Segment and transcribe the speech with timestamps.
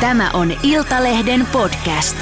[0.00, 2.16] Tämä on Iltalehden podcast.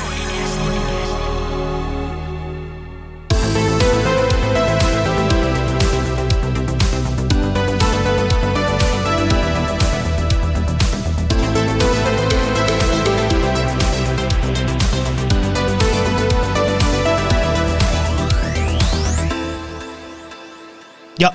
[21.18, 21.32] Ja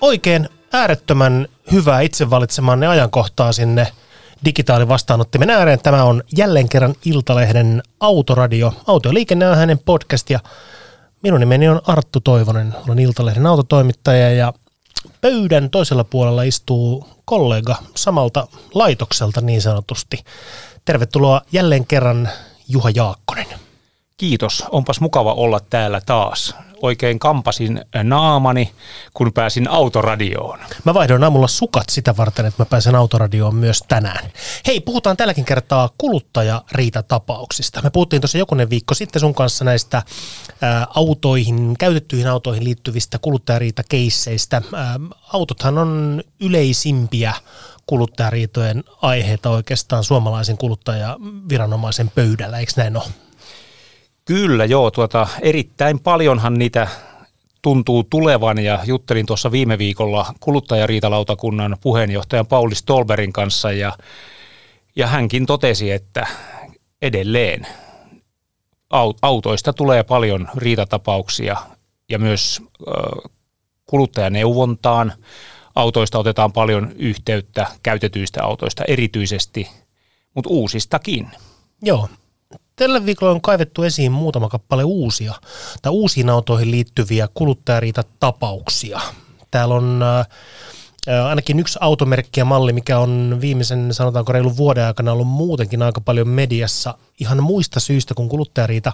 [0.00, 3.86] oikein äärettömän hyvää itse valitsemanne ajankohtaa sinne
[4.44, 5.78] digitaalivastaanottimen ääreen.
[5.82, 8.74] Tämä on jälleen kerran Iltalehden Autoradio.
[8.86, 10.40] Auto- ja hänen podcast ja
[11.22, 12.74] minun nimeni on Arttu Toivonen.
[12.88, 14.52] Olen Iltalehden autotoimittaja ja
[15.20, 20.24] pöydän toisella puolella istuu kollega samalta laitokselta niin sanotusti.
[20.84, 22.28] Tervetuloa jälleen kerran
[22.68, 23.46] Juha Jaakkonen.
[24.16, 26.54] Kiitos, onpas mukava olla täällä taas.
[26.82, 28.72] Oikein kampasin naamani,
[29.14, 30.58] kun pääsin autoradioon.
[30.84, 34.30] Mä vaihdoin aamulla sukat sitä varten, että mä pääsen autoradioon myös tänään.
[34.66, 37.82] Hei, puhutaan tälläkin kertaa kuluttajariitatapauksista.
[37.82, 40.02] Me puhuttiin tuossa jokunen viikko sitten sun kanssa näistä
[40.60, 44.62] ää, autoihin, käytettyihin autoihin liittyvistä kuluttajariitakeisseistä.
[44.74, 45.00] Ää,
[45.32, 47.34] autothan on yleisimpiä
[47.86, 53.25] kuluttajariitojen aiheita oikeastaan suomalaisen kuluttajaviranomaisen pöydällä, eikö näin ole?
[54.26, 56.88] Kyllä joo, tuota, erittäin paljonhan niitä
[57.62, 63.92] tuntuu tulevan ja juttelin tuossa viime viikolla kuluttajariitalautakunnan puheenjohtajan Pauli Stolberin kanssa ja,
[64.96, 66.26] ja hänkin totesi, että
[67.02, 67.66] edelleen
[69.22, 71.56] autoista tulee paljon riitatapauksia
[72.08, 72.62] ja myös
[73.86, 75.12] kuluttajaneuvontaan.
[75.74, 79.68] Autoista otetaan paljon yhteyttä käytetyistä autoista erityisesti,
[80.34, 81.30] mutta uusistakin.
[81.82, 82.08] Joo,
[82.76, 85.34] Tällä viikolla on kaivettu esiin muutama kappale uusia
[85.82, 89.00] tai uusiin autoihin liittyviä kuluttajariitatapauksia.
[89.50, 95.12] Täällä on äh, ainakin yksi automerkki ja malli, mikä on viimeisen sanotaanko reilun vuoden aikana
[95.12, 98.92] ollut muutenkin aika paljon mediassa ihan muista syistä kuin kuluttajariita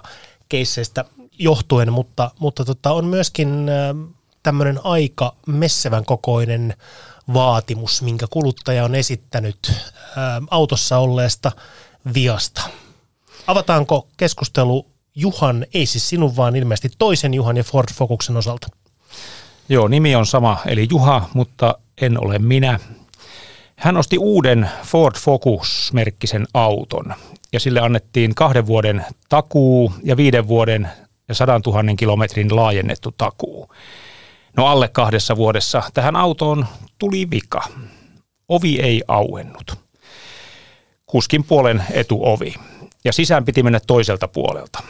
[0.49, 1.05] keisseistä
[1.39, 4.13] johtuen, mutta, mutta tota, on myöskin äh,
[4.43, 6.73] tämmöinen aika messevän kokoinen
[7.33, 9.75] vaatimus, minkä kuluttaja on esittänyt äh,
[10.51, 11.51] autossa olleesta
[12.13, 12.61] viasta.
[13.47, 18.67] Avataanko keskustelu Juhan, ei siis sinun vaan ilmeisesti toisen Juhan ja Ford Focuksen osalta?
[19.69, 22.79] Joo, nimi on sama, eli Juha, mutta en ole minä.
[23.75, 27.13] Hän osti uuden Ford Focus-merkkisen auton
[27.53, 30.89] ja sille annettiin kahden vuoden takuu ja viiden vuoden
[31.27, 33.69] ja sadan tuhannen kilometrin laajennettu takuu.
[34.57, 36.65] No alle kahdessa vuodessa tähän autoon
[36.99, 37.63] tuli vika.
[38.49, 39.75] Ovi ei auennut.
[41.05, 42.53] Kuskin puolen etuovi
[43.05, 44.83] ja sisään piti mennä toiselta puolelta.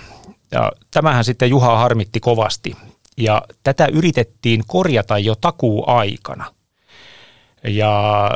[0.52, 2.76] Ja tämähän sitten Juha harmitti kovasti
[3.18, 6.46] ja tätä yritettiin korjata jo takuu aikana.
[7.64, 8.32] Ja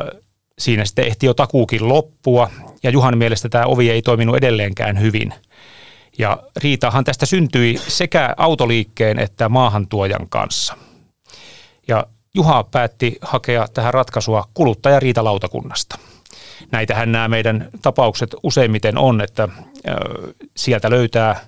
[0.59, 2.51] siinä sitten ehti jo takuukin loppua
[2.83, 5.33] ja Juhan mielestä tämä ovi ei toiminut edelleenkään hyvin.
[6.17, 10.77] Ja riitahan tästä syntyi sekä autoliikkeen että maahantuojan kanssa.
[11.87, 15.97] Ja Juha päätti hakea tähän ratkaisua kuluttajariitalautakunnasta
[16.71, 19.49] näitähän nämä meidän tapaukset useimmiten on, että
[20.55, 21.39] sieltä löytää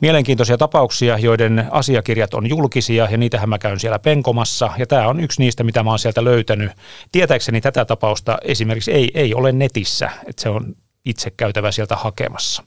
[0.00, 5.20] mielenkiintoisia tapauksia, joiden asiakirjat on julkisia ja niitähän mä käyn siellä penkomassa ja tämä on
[5.20, 6.72] yksi niistä, mitä mä oon sieltä löytänyt.
[7.12, 10.74] Tietääkseni tätä tapausta esimerkiksi ei, ei ole netissä, että se on
[11.04, 12.64] itse käytävä sieltä hakemassa.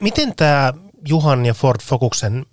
[0.00, 0.72] Miten tämä
[1.08, 2.46] Juhan ja Ford Focuksen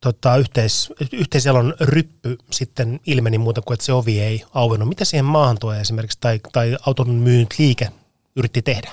[0.00, 4.88] tota, yhteis, yhteiselon ryppy sitten ilmeni muuta kuin, että se ovi ei auennut.
[4.88, 7.88] Mitä siihen maahan tuo esimerkiksi tai, tai auton myynyt liike
[8.36, 8.90] yritti tehdä?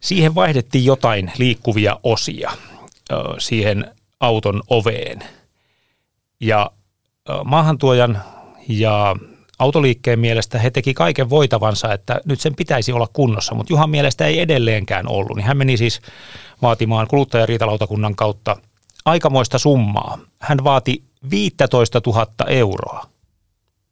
[0.00, 2.52] Siihen vaihdettiin jotain liikkuvia osia
[3.38, 5.24] siihen auton oveen.
[6.40, 6.70] Ja
[7.44, 8.22] maahantuojan
[8.68, 9.16] ja
[9.58, 14.26] autoliikkeen mielestä he teki kaiken voitavansa, että nyt sen pitäisi olla kunnossa, mutta Juhan mielestä
[14.26, 15.36] ei edelleenkään ollut.
[15.36, 16.00] Niin hän meni siis
[16.62, 18.56] vaatimaan kuluttajariitalautakunnan kautta
[19.04, 20.18] aikamoista summaa.
[20.38, 23.06] Hän vaati 15 000 euroa.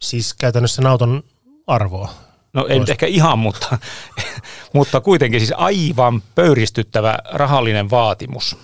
[0.02, 1.22] Siis käytännössä sen auton
[1.66, 2.10] arvoa.
[2.52, 3.78] No ei nyt ehkä ihan, mutta,
[4.74, 8.56] mutta kuitenkin siis aivan pöyristyttävä rahallinen vaatimus.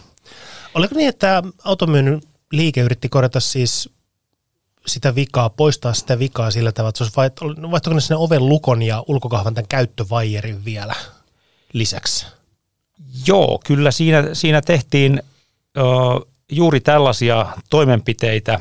[0.74, 3.90] Oliko niin, että automyynnin liike yritti korjata siis
[4.86, 8.82] sitä vikaa, poistaa sitä vikaa sillä tavalla, että se olisi vaihtoiko ne sinne oven lukon
[8.82, 10.94] ja ulkokahvan tämän käyttövaijerin vielä
[11.72, 12.26] lisäksi?
[13.26, 15.22] Joo, kyllä siinä, siinä tehtiin
[15.76, 15.80] ö,
[16.52, 18.60] juuri tällaisia toimenpiteitä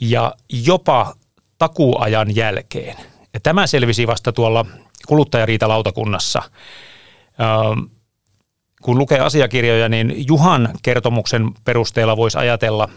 [0.00, 1.14] ja jopa
[1.58, 2.96] takuajan jälkeen–
[3.34, 4.66] ja tämä selvisi vasta tuolla
[5.06, 6.42] kuluttajariitalautakunnassa.
[8.82, 12.88] Kun lukee asiakirjoja, niin Juhan kertomuksen perusteella voisi ajatella,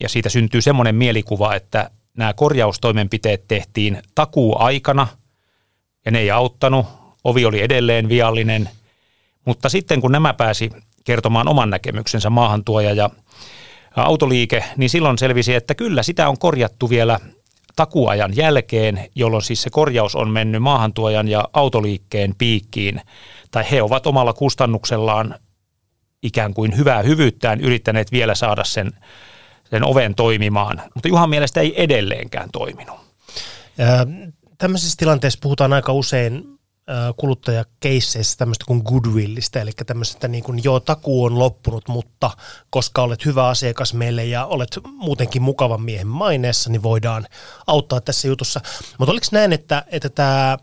[0.00, 5.06] ja siitä syntyy semmoinen mielikuva, että nämä korjaustoimenpiteet tehtiin takuu aikana,
[6.04, 6.86] ja ne ei auttanut,
[7.24, 8.68] ovi oli edelleen viallinen,
[9.44, 10.70] Mutta sitten kun nämä pääsi
[11.04, 13.10] kertomaan oman näkemyksensä maahantuoja ja
[13.96, 17.18] autoliike, niin silloin selvisi, että kyllä sitä on korjattu vielä
[17.76, 23.00] takuajan jälkeen, jolloin siis se korjaus on mennyt maahantuojan ja autoliikkeen piikkiin,
[23.50, 25.34] tai he ovat omalla kustannuksellaan
[26.22, 28.92] ikään kuin hyvää hyvyyttään yrittäneet vielä saada sen,
[29.70, 30.82] sen oven toimimaan.
[30.94, 32.96] Mutta Juhan mielestä ei edelleenkään toiminut.
[34.58, 36.44] Tämmöisessä tilanteessa puhutaan aika usein
[37.16, 42.30] kuluttajakeisseissä tämmöistä kuin goodwillista, eli tämmöistä niin kuin, joo, takuu on loppunut, mutta
[42.70, 47.26] koska olet hyvä asiakas meille ja olet muutenkin mukavan miehen maineessa, niin voidaan
[47.66, 48.60] auttaa tässä jutussa.
[48.98, 50.58] Mutta oliko näin, että, että tämä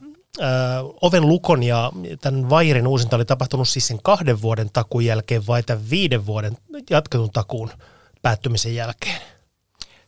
[1.01, 1.91] oven lukon ja
[2.21, 6.57] tämän vairin uusinta oli tapahtunut siis sen kahden vuoden takuun jälkeen vai tämän viiden vuoden
[6.89, 7.69] jatketun takuun
[8.21, 9.21] päättymisen jälkeen?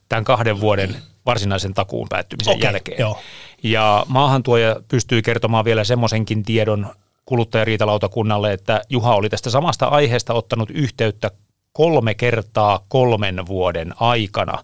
[0.10, 0.96] Tämän kahden vuoden
[1.26, 3.00] varsinaisen takuun päättymisen Okei, jälkeen.
[3.00, 3.20] joo.
[3.64, 6.88] Ja maahantuoja pystyy kertomaan vielä semmoisenkin tiedon
[7.26, 11.32] kuluttajariitalautakunnalle, että Juha oli tästä samasta aiheesta ottanut yhteyttä
[11.74, 14.62] kolme kertaa kolmen vuoden aikana.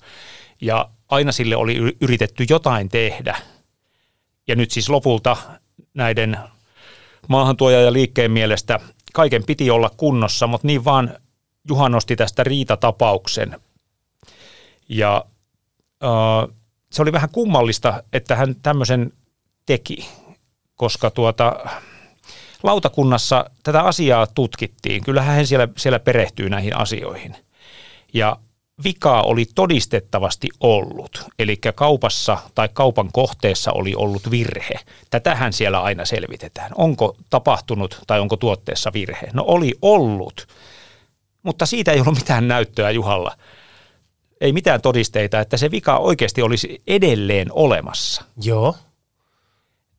[0.62, 3.38] Ja aina sille oli yritetty jotain tehdä.
[4.48, 5.38] Ja nyt siis lopulta
[5.94, 6.38] näiden
[7.28, 8.80] maahantuoja ja liikkeen mielestä
[9.14, 11.18] kaiken piti olla kunnossa, mutta niin vaan
[11.70, 13.60] Juha nosti tästä riitatapauksen.
[14.90, 15.26] Ja
[16.92, 19.12] se oli vähän kummallista, että hän tämmöisen
[19.66, 20.10] teki,
[20.76, 21.56] koska tuota,
[22.64, 25.04] lautakunnassa tätä asiaa tutkittiin.
[25.04, 27.36] Kyllähän hän siellä, siellä perehtyy näihin asioihin.
[28.14, 28.38] Ja
[28.84, 34.76] vikaa oli todistettavasti ollut, eli kaupassa tai kaupan kohteessa oli ollut virhe.
[35.10, 36.72] Tätähän siellä aina selvitetään.
[36.76, 39.28] Onko tapahtunut tai onko tuotteessa virhe?
[39.34, 40.48] No oli ollut,
[41.44, 43.38] mutta siitä ei ollut mitään näyttöä Juhalla.
[44.42, 48.24] Ei mitään todisteita, että se vika oikeasti olisi edelleen olemassa.
[48.44, 48.76] Joo.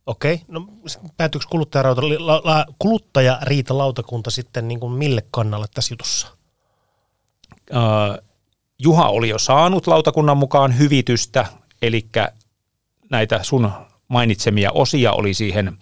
[0.07, 0.41] Okei.
[0.49, 0.67] No
[1.17, 6.29] päätyykö kuluttajarauta, la, la, kuluttajariitalautakunta sitten niin kuin mille kannalle tässä jutussa?
[7.77, 8.25] Äh,
[8.79, 11.47] Juha oli jo saanut lautakunnan mukaan hyvitystä,
[11.83, 12.07] eli
[13.11, 13.71] näitä sun
[14.09, 15.79] mainitsemia osia oli siihen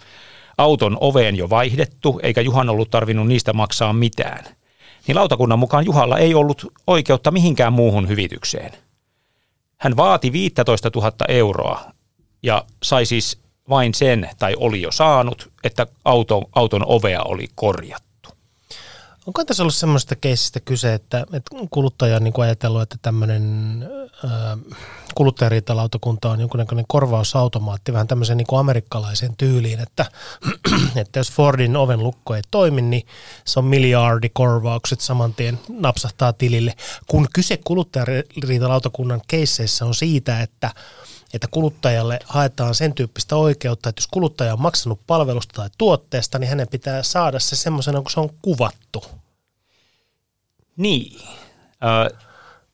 [0.58, 4.55] auton oveen jo vaihdettu, eikä Juhan ollut tarvinnut niistä maksaa mitään.
[5.06, 8.72] Niin lautakunnan mukaan Juhalla ei ollut oikeutta mihinkään muuhun hyvitykseen.
[9.76, 11.80] Hän vaati 15 000 euroa
[12.42, 13.38] ja sai siis
[13.68, 18.05] vain sen, tai oli jo saanut, että auton, auton ovea oli korjattu.
[19.26, 23.84] Onko tässä ollut semmoista keissistä kyse, että, että kuluttaja on niin ajatellut, että tämmöinen
[25.14, 30.06] kuluttajariitalautakunta on jonkunnäköinen korvausautomaatti vähän tämmöisen niin kuin amerikkalaisen tyyliin, että,
[30.96, 33.06] että jos Fordin oven lukko ei toimi, niin
[33.44, 36.74] se on miljardikorvaukset saman tien napsahtaa tilille.
[37.06, 40.70] Kun kyse kuluttajariitalautakunnan keisseissä on siitä, että
[41.36, 46.48] että kuluttajalle haetaan sen tyyppistä oikeutta, että jos kuluttaja on maksanut palvelusta tai tuotteesta, niin
[46.48, 49.04] hänen pitää saada se semmoisena, kun se on kuvattu.
[50.76, 51.20] Niin.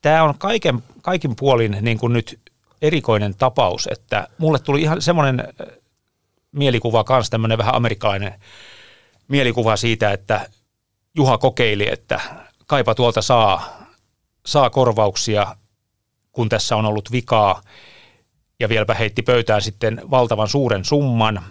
[0.01, 2.39] Tämä on kaiken, kaikin puolin niin kuin nyt
[2.81, 5.53] erikoinen tapaus, että mulle tuli ihan semmoinen
[6.51, 8.39] mielikuva kanssa, tämmöinen vähän amerikkalainen
[9.27, 10.49] mielikuva siitä, että
[11.15, 12.21] Juha kokeili, että
[12.67, 13.87] kaipa tuolta saa,
[14.45, 15.55] saa korvauksia,
[16.31, 17.61] kun tässä on ollut vikaa–
[18.63, 21.43] ja vieläpä heitti pöytään sitten valtavan suuren summan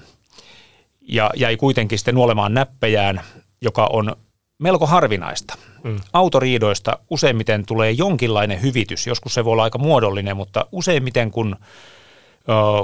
[1.01, 3.21] ja jäi kuitenkin sitten nuolemaan näppejään,
[3.63, 4.17] joka on
[4.59, 5.55] melko harvinaista.
[5.85, 6.01] Mm.
[6.13, 11.57] Autoriidoista useimmiten tulee jonkinlainen hyvitys, joskus se voi olla aika muodollinen, mutta useimmiten kun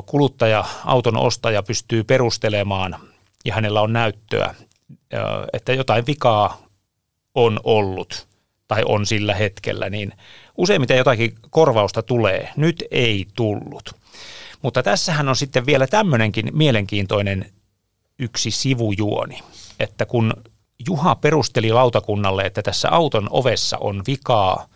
[0.07, 2.97] kuluttaja, auton ostaja pystyy perustelemaan
[3.45, 4.55] ja hänellä on näyttöä,
[5.53, 6.63] että jotain vikaa
[7.35, 8.29] on ollut
[8.69, 10.13] tai on sillä hetkellä, niin
[10.57, 12.49] useimmiten jotakin korvausta tulee.
[12.57, 13.95] Nyt ei tullut.
[14.63, 17.53] Mutta tässähän on sitten vielä tämmöinenkin mielenkiintoinen
[18.19, 19.43] yksi sivujuoni,
[19.81, 20.33] että kun
[20.89, 24.67] Juha perusteli lautakunnalle, että tässä auton ovessa on vikaa,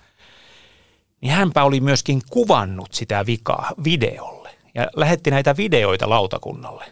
[1.21, 6.85] niin hänpä oli myöskin kuvannut sitä vikaa videolle ja lähetti näitä videoita lautakunnalle.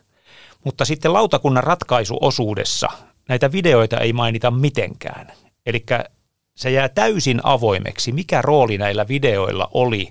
[0.65, 2.89] Mutta sitten lautakunnan ratkaisuosuudessa
[3.29, 5.33] näitä videoita ei mainita mitenkään.
[5.67, 5.85] Eli
[6.57, 10.11] se jää täysin avoimeksi, mikä rooli näillä videoilla oli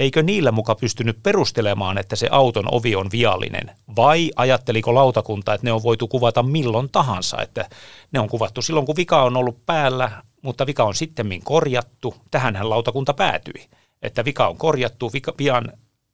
[0.00, 3.70] eikö niillä muka pystynyt perustelemaan, että se auton ovi on viallinen?
[3.96, 7.68] Vai ajatteliko lautakunta, että ne on voitu kuvata milloin tahansa, että
[8.12, 10.10] ne on kuvattu silloin, kun vika on ollut päällä,
[10.42, 12.14] mutta vika on sittemmin korjattu.
[12.30, 13.68] Tähänhän lautakunta päätyi,
[14.02, 15.72] että vika on korjattu, vika, vian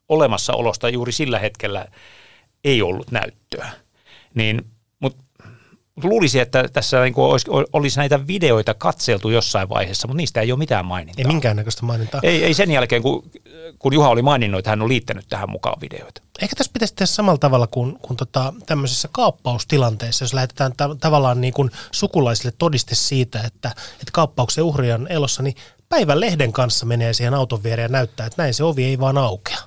[0.09, 1.87] olemassaolosta juuri sillä hetkellä
[2.64, 3.71] ei ollut näyttöä.
[4.35, 4.64] Niin
[6.03, 10.53] luulisi, että tässä niin kuin olisi, olisi näitä videoita katseltu jossain vaiheessa, mutta niistä ei
[10.53, 11.23] ole mitään mainintaa.
[11.23, 12.21] Ei minkäännäköistä mainintaa.
[12.23, 13.31] Ei, ei sen jälkeen, kun
[13.79, 16.23] kun Juha oli maininnut, että hän on liittänyt tähän mukaan videoita.
[16.43, 21.41] Ehkä tässä pitäisi tehdä samalla tavalla kuin, kuin tota, tämmöisessä kaappaustilanteessa, jos lähetetään ta- tavallaan
[21.41, 25.57] niin kuin sukulaisille todiste siitä, että, että kaappauksen uhri on elossa, niin
[25.88, 29.19] päivän lehden kanssa menee siihen auton viereen ja näyttää, että näin se ovi ei vaan
[29.19, 29.59] aukea.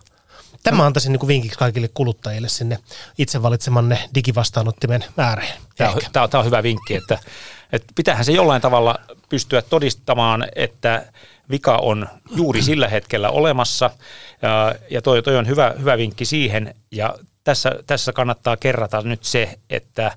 [0.63, 2.77] Tämä antaisin niin vinkiksi kaikille kuluttajille sinne
[3.17, 5.53] itse valitsemanne digivastaanottimen ääreen.
[5.75, 7.19] Tämä on, tämä, on, tämä on hyvä vinkki, että,
[7.71, 8.95] että pitäähän se jollain tavalla
[9.29, 11.05] pystyä todistamaan, että
[11.51, 13.89] vika on juuri sillä hetkellä olemassa.
[14.89, 16.75] Ja toi, toi on hyvä, hyvä vinkki siihen.
[16.91, 20.11] Ja tässä, tässä kannattaa kerrata nyt se, että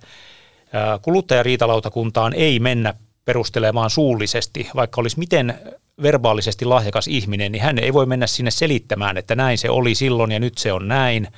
[1.03, 2.95] kuluttajariitalautakuntaan ei mennä
[3.25, 5.61] perustelemaan suullisesti, vaikka olisi miten
[6.03, 10.33] verbaalisesti lahjakas ihminen, niin hän ei voi mennä sinne selittämään, että näin se oli silloin
[10.33, 11.29] ja nyt se on näin,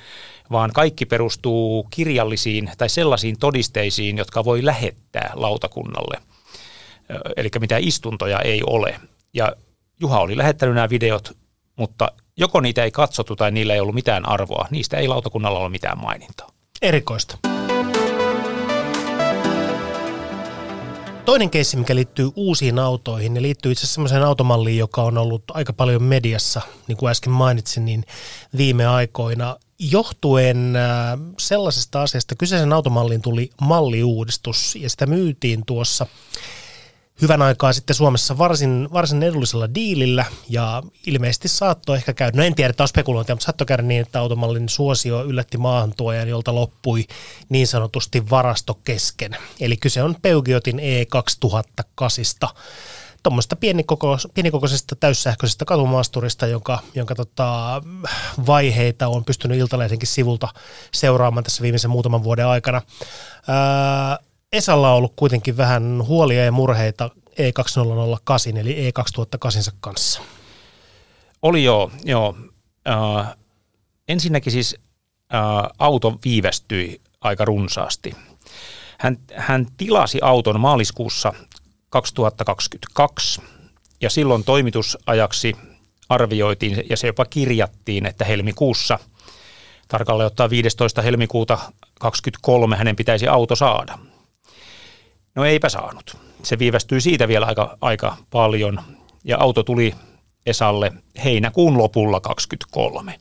[0.51, 6.21] vaan kaikki perustuu kirjallisiin tai sellaisiin todisteisiin, jotka voi lähettää lautakunnalle.
[7.37, 8.99] Eli mitä istuntoja ei ole.
[9.33, 9.55] Ja
[9.99, 11.37] Juha oli lähettänyt nämä videot,
[11.75, 15.69] mutta joko niitä ei katsottu tai niillä ei ollut mitään arvoa, niistä ei lautakunnalla ole
[15.69, 16.47] mitään mainintaa.
[16.81, 17.54] Erikoista.
[21.25, 25.43] Toinen keissi, mikä liittyy uusiin autoihin, ne liittyy itse asiassa sellaiseen automalliin, joka on ollut
[25.53, 28.03] aika paljon mediassa, niin kuin äsken mainitsin, niin
[28.57, 29.55] viime aikoina.
[29.79, 36.05] Johtuen äh, sellaisesta asiasta, kyseisen automalliin tuli malliuudistus ja sitä myytiin tuossa
[37.21, 42.55] hyvän aikaa sitten Suomessa varsin, varsin edullisella diilillä ja ilmeisesti saattoi ehkä käydä, no en
[42.55, 47.05] tiedä, että on spekulointia, mutta saattoi käydä niin, että automallin suosio yllätti maahantuojan, jolta loppui
[47.49, 49.37] niin sanotusti varasto kesken.
[49.59, 52.49] Eli kyse on Peugiotin E2008
[53.23, 57.81] tuommoista pienikoko, pienikokoisesta täyssähköisestä katumaasturista, jonka, jonka tota,
[58.47, 60.47] vaiheita on pystynyt Iltalehdenkin sivulta
[60.93, 62.81] seuraamaan tässä viimeisen muutaman vuoden aikana.
[63.47, 64.17] Ää,
[64.55, 70.21] Esalla on ollut kuitenkin vähän huolia ja murheita E2008 eli E2008 kanssa.
[71.41, 72.35] Oli joo, joo.
[72.89, 73.35] Äh,
[74.07, 74.75] ensinnäkin siis
[75.33, 75.41] äh,
[75.79, 78.15] auto viivästyi aika runsaasti.
[78.99, 81.33] Hän, hän tilasi auton maaliskuussa
[81.89, 83.41] 2022
[84.01, 85.55] ja silloin toimitusajaksi
[86.09, 88.99] arvioitiin ja se jopa kirjattiin, että helmikuussa,
[89.87, 91.01] tarkalleen ottaa 15.
[91.01, 91.55] helmikuuta
[91.99, 93.97] 2023 hänen pitäisi auto saada.
[95.35, 96.17] No eipä saanut.
[96.43, 98.79] Se viivästyi siitä vielä aika, aika paljon
[99.23, 99.95] ja auto tuli
[100.45, 100.91] Esalle
[101.23, 103.19] heinäkuun lopulla 23.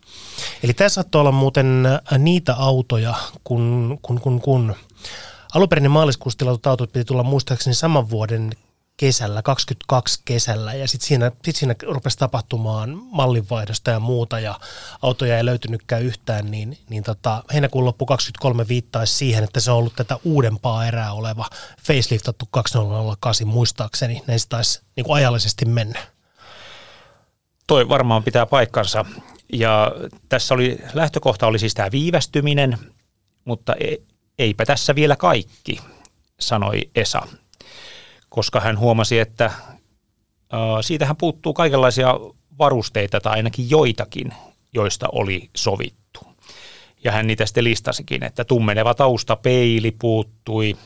[0.62, 4.74] Eli tässä saattoi olla muuten äh, niitä autoja, kun, kun, kun, kun
[5.54, 8.50] alunperin maaliskuussa tilatut autot piti tulla muistaakseni saman vuoden
[8.96, 14.60] kesällä, 22 kesällä ja sitten siinä, sit siinä rupesi tapahtumaan mallinvaihdosta ja muuta ja
[15.02, 19.76] autoja ei löytynytkään yhtään, niin, niin tota, heinäkuun loppu 23 viittaisi siihen, että se on
[19.76, 21.48] ollut tätä uudempaa erää oleva
[21.82, 25.98] faceliftattu 2008 muistaakseni, näin se taisi niin kuin ajallisesti mennä.
[27.66, 29.04] Toi varmaan pitää paikkansa
[29.52, 29.92] ja
[30.28, 32.78] tässä oli, lähtökohta oli siis tämä viivästyminen,
[33.44, 33.96] mutta e,
[34.38, 35.80] eipä tässä vielä kaikki,
[36.40, 37.22] sanoi Esa
[38.34, 39.50] koska hän huomasi, että
[40.80, 42.14] siitähän puuttuu kaikenlaisia
[42.58, 44.32] varusteita tai ainakin joitakin,
[44.72, 46.20] joista oli sovittu.
[47.04, 50.76] Ja hän niitä sitten listasikin, että tummeneva taustapeili puuttui,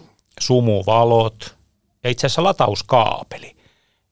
[0.40, 1.56] sumuvalot
[2.04, 3.56] ja itse asiassa latauskaapeli.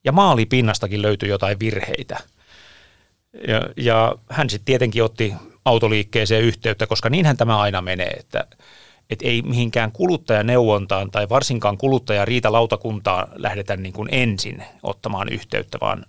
[0.04, 2.18] Ja maalipinnastakin löytyi jotain virheitä.
[3.48, 8.46] Ja, ja hän sitten tietenkin otti autoliikkeeseen yhteyttä, koska niinhän tämä aina menee, että–
[9.10, 16.06] että ei mihinkään kuluttajaneuvontaan tai varsinkaan kuluttajariitalautakuntaan lähdetä niin kuin ensin ottamaan yhteyttä, vaan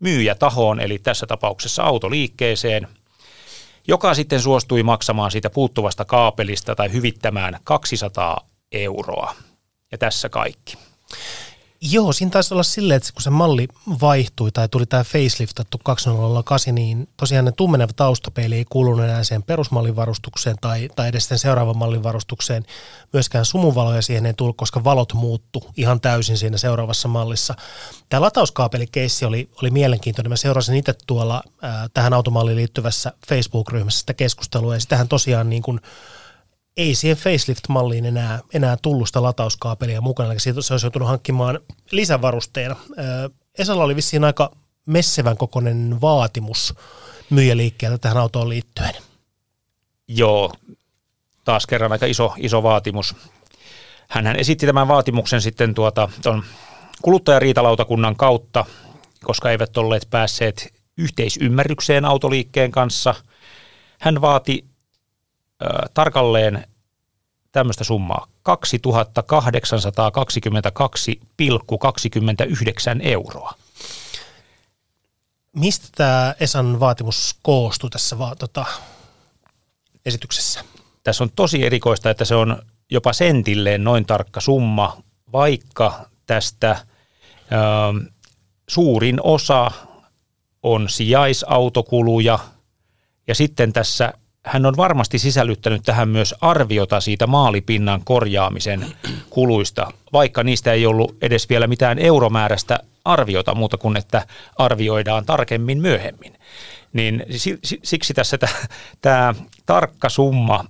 [0.00, 2.88] myyjätahoon, eli tässä tapauksessa autoliikkeeseen,
[3.88, 9.34] joka sitten suostui maksamaan siitä puuttuvasta kaapelista tai hyvittämään 200 euroa.
[9.92, 10.78] Ja tässä kaikki.
[11.80, 13.68] Joo, siinä taisi olla silleen, että kun se malli
[14.00, 19.42] vaihtui tai tuli tämä faceliftattu 2008, niin tosiaan ne tummeneva taustapeili ei kuulunut enää sen
[19.42, 22.64] perusmallin varustukseen tai, tai edes sen seuraavan mallin varustukseen.
[23.12, 27.54] Myöskään sumuvaloja siihen ei tullut, koska valot muuttu ihan täysin siinä seuraavassa mallissa.
[28.08, 30.30] Tämä latauskaapelikeissi oli, oli mielenkiintoinen.
[30.30, 35.62] Mä seurasin itse tuolla ää, tähän automalliin liittyvässä Facebook-ryhmässä sitä keskustelua ja sitähän tosiaan niin
[35.62, 35.80] kuin–
[36.76, 42.76] ei siihen facelift-malliin enää, enää tullusta latauskaapelia mukana, eli se olisi joutunut hankkimaan lisävarusteena.
[43.58, 44.50] Esalla oli vissiin aika
[44.86, 46.74] messevän kokoinen vaatimus
[47.30, 48.94] myyjäliikkeeltä tähän autoon liittyen.
[50.08, 50.52] Joo,
[51.44, 53.14] taas kerran aika iso, iso vaatimus.
[54.08, 56.44] Hänhän esitti tämän vaatimuksen sitten tuota, ton
[57.02, 58.64] kuluttajariitalautakunnan kautta,
[59.24, 63.14] koska eivät olleet päässeet yhteisymmärrykseen autoliikkeen kanssa.
[64.00, 64.64] Hän vaati
[65.94, 66.66] tarkalleen
[67.52, 68.54] tämmöistä summaa, 2822,29
[73.02, 73.54] euroa.
[75.52, 78.64] Mistä tämä Esan vaatimus koostuu tässä va- tota,
[80.06, 80.64] esityksessä?
[81.04, 86.76] Tässä on tosi erikoista, että se on jopa sentilleen noin tarkka summa, vaikka tästä ö,
[88.68, 89.70] suurin osa
[90.62, 92.38] on sijaisautokuluja
[93.26, 94.12] ja sitten tässä
[94.46, 98.86] hän on varmasti sisällyttänyt tähän myös arviota siitä maalipinnan korjaamisen
[99.30, 104.26] kuluista, vaikka niistä ei ollut edes vielä mitään euromääräistä arviota muuta kuin, että
[104.56, 106.38] arvioidaan tarkemmin myöhemmin.
[106.92, 107.24] Niin
[107.82, 108.38] siksi tässä
[109.02, 109.34] tämä
[109.66, 110.64] tarkka summa,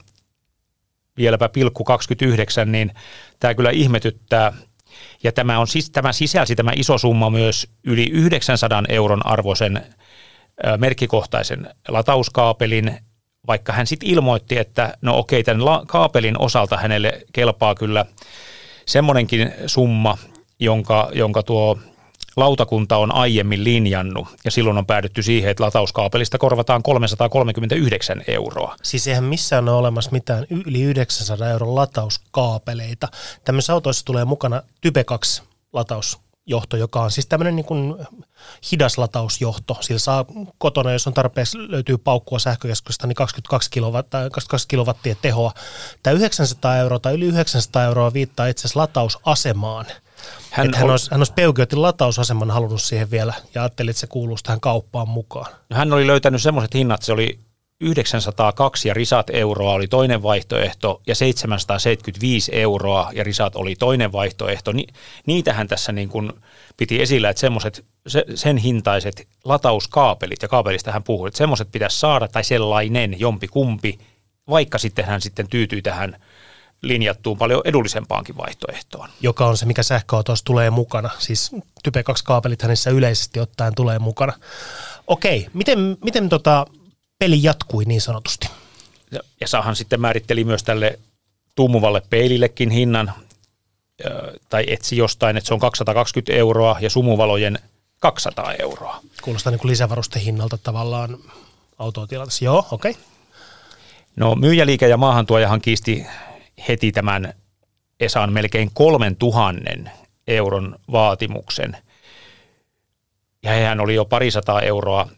[1.16, 2.92] vieläpä pilkku 29, niin
[3.40, 4.52] tämä kyllä ihmetyttää.
[5.22, 9.86] Ja tämä, on, tämä sisälsi tämä iso summa myös yli 900 euron arvoisen
[10.78, 12.98] merkkikohtaisen latauskaapelin,
[13.46, 18.04] vaikka hän sitten ilmoitti, että no okei, tämän kaapelin osalta hänelle kelpaa kyllä
[18.86, 20.18] semmoinenkin summa,
[20.60, 21.78] jonka, jonka tuo
[22.36, 28.76] lautakunta on aiemmin linjannut, ja silloin on päädytty siihen, että latauskaapelista korvataan 339 euroa.
[28.82, 33.08] Siis eihän missään ole olemassa mitään yli 900 euron latauskaapeleita.
[33.44, 37.94] Tämmöisissä autoissa tulee mukana Type 2 lataus johto, joka on siis tämmöinen niin kuin
[38.72, 39.76] hidas latausjohto.
[39.80, 40.24] Sillä saa
[40.58, 45.52] kotona, jos on tarpeeksi, löytyy paukkua sähkökeskusta, niin 22, kilowattia, 22 kilowattia tehoa.
[46.02, 49.86] Tämä 900 euroa tai yli 900 euroa viittaa itse asiassa latausasemaan.
[50.50, 54.36] Hän, hän, olisi, hän olisi Peukiotin latausaseman halunnut siihen vielä ja ajatteli, että se kuuluu
[54.42, 55.52] tähän kauppaan mukaan.
[55.70, 57.38] No hän oli löytänyt semmoiset hinnat, se oli
[57.80, 64.72] 902 ja risat euroa oli toinen vaihtoehto ja 775 euroa ja risat oli toinen vaihtoehto.
[64.72, 64.86] Ni,
[65.26, 66.32] niitähän tässä niin kuin
[66.76, 72.00] piti esillä, että semmoiset, se, sen hintaiset latauskaapelit, ja kaapelista hän puhui, että semmoiset pitäisi
[72.00, 73.98] saada tai sellainen jompi kumpi,
[74.50, 76.16] vaikka sitten hän sitten tyytyy tähän
[76.82, 79.08] linjattuun paljon edullisempaankin vaihtoehtoon.
[79.20, 81.10] Joka on se, mikä sähköautoissa tulee mukana.
[81.18, 81.50] Siis
[81.82, 84.32] Type 2 kaapelit hänessä yleisesti ottaen tulee mukana.
[85.06, 86.66] Okei, miten, miten tota,
[87.18, 88.48] peli jatkui niin sanotusti.
[89.10, 90.98] Ja, ja Sahan sitten määritteli myös tälle
[91.54, 93.12] tuumuvalle peilillekin hinnan,
[94.48, 97.58] tai etsi jostain, että se on 220 euroa ja sumuvalojen
[98.00, 99.00] 200 euroa.
[99.22, 101.18] Kuulostaa niin kuin lisävarustehinnalta tavallaan
[101.78, 102.44] autotilanteessa.
[102.44, 102.90] Joo, okei.
[102.90, 103.02] Okay.
[104.16, 106.06] No myyjäliike ja maahantuojahan kiisti
[106.68, 107.34] heti tämän
[108.00, 109.90] Esan melkein kolmen tuhannen
[110.26, 111.76] euron vaatimuksen.
[113.42, 115.08] Ja hän oli jo parisataa euroa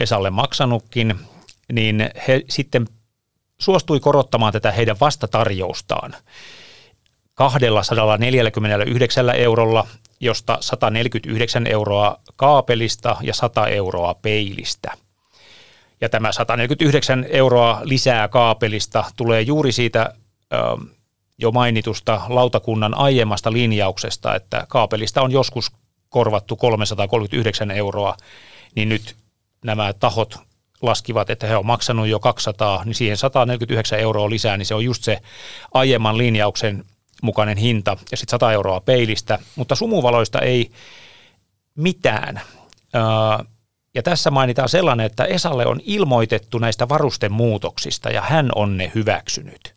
[0.00, 1.20] Esalle maksanutkin
[1.72, 2.86] niin he sitten
[3.58, 6.14] suostui korottamaan tätä heidän vastatarjoustaan
[7.34, 9.86] 249 eurolla,
[10.20, 14.92] josta 149 euroa kaapelista ja 100 euroa peilistä.
[16.00, 20.14] Ja tämä 149 euroa lisää kaapelista tulee juuri siitä
[20.52, 20.56] ö,
[21.38, 25.72] jo mainitusta lautakunnan aiemmasta linjauksesta, että kaapelista on joskus
[26.08, 28.16] korvattu 339 euroa,
[28.74, 29.16] niin nyt
[29.64, 30.38] nämä tahot
[30.86, 34.84] laskivat, että he on maksanut jo 200, niin siihen 149 euroa lisää, niin se on
[34.84, 35.18] just se
[35.74, 36.84] aiemman linjauksen
[37.22, 40.70] mukainen hinta ja sitten 100 euroa peilistä, mutta sumuvaloista ei
[41.74, 42.40] mitään.
[43.94, 48.92] Ja tässä mainitaan sellainen, että Esalle on ilmoitettu näistä varusten muutoksista ja hän on ne
[48.94, 49.74] hyväksynyt.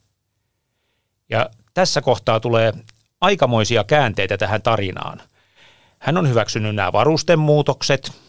[1.29, 2.73] Ja tässä kohtaa tulee
[3.21, 5.21] aikamoisia käänteitä tähän tarinaan.
[5.99, 8.11] Hän on hyväksynyt nämä varusten muutokset–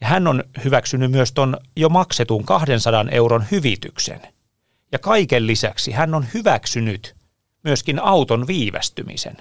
[0.00, 4.20] ja hän on hyväksynyt myös tuon jo maksetun 200 euron hyvityksen.
[4.92, 7.16] Ja kaiken lisäksi hän on hyväksynyt
[7.64, 9.36] myöskin auton viivästymisen.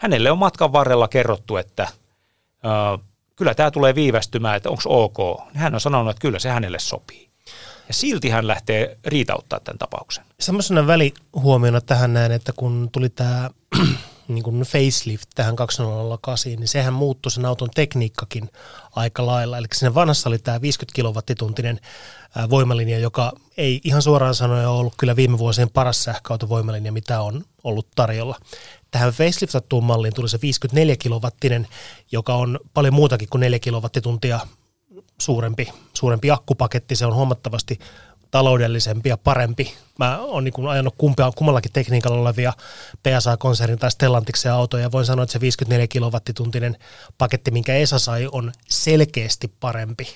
[0.00, 1.90] Hänelle on matkan varrella kerrottu, että äh,
[3.36, 5.40] kyllä tämä tulee viivästymään, että onko ok.
[5.54, 7.28] Hän on sanonut, että kyllä se hänelle sopii.
[7.88, 10.24] Ja silti hän lähtee riitauttaa tämän tapauksen.
[10.40, 13.50] Semmoisena välihuomiona tähän näin, että kun tuli tämä
[14.28, 18.50] niin kuin facelift tähän 2008, niin sehän muuttui sen auton tekniikkakin
[18.96, 19.58] aika lailla.
[19.58, 21.80] Eli siinä vanhassa oli tämä 50 kilowattituntinen
[22.50, 27.44] voimalinja, joka ei ihan suoraan sanoen ole ollut kyllä viime vuosien paras sähköautovoimalinja, mitä on
[27.64, 28.38] ollut tarjolla.
[28.90, 31.68] Tähän faceliftattuun malliin tuli se 54 kilowattinen,
[32.12, 34.40] joka on paljon muutakin kuin 4 kilowattituntia
[35.20, 36.96] suurempi, suurempi akkupaketti.
[36.96, 37.78] Se on huomattavasti
[38.36, 39.74] taloudellisempi ja parempi.
[39.98, 42.52] Mä oon niin ajanut kumpia, kummallakin tekniikalla olevia
[43.02, 46.76] PSA-konsernin tai Stellantiksen autoja ja voin sanoa, että se 54 kilowattituntinen
[47.18, 50.08] paketti, minkä ESA sai, on selkeästi parempi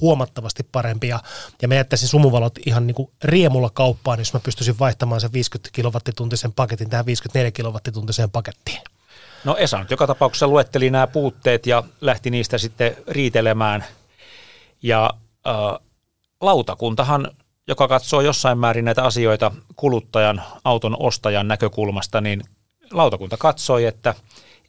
[0.00, 1.20] huomattavasti parempi ja,
[1.62, 5.70] ja mä jättäisin sumuvalot ihan niin kuin riemulla kauppaan, jos mä pystyisin vaihtamaan sen 50
[5.72, 8.78] kilowattituntisen paketin tähän 54 kilowattituntiseen pakettiin.
[9.44, 13.84] No Esa nyt joka tapauksessa luetteli nämä puutteet ja lähti niistä sitten riitelemään
[14.82, 15.10] ja
[15.46, 15.54] äh,
[16.40, 17.30] lautakuntahan
[17.70, 22.42] joka katsoo jossain määrin näitä asioita kuluttajan, auton ostajan näkökulmasta, niin
[22.92, 24.14] lautakunta katsoi, että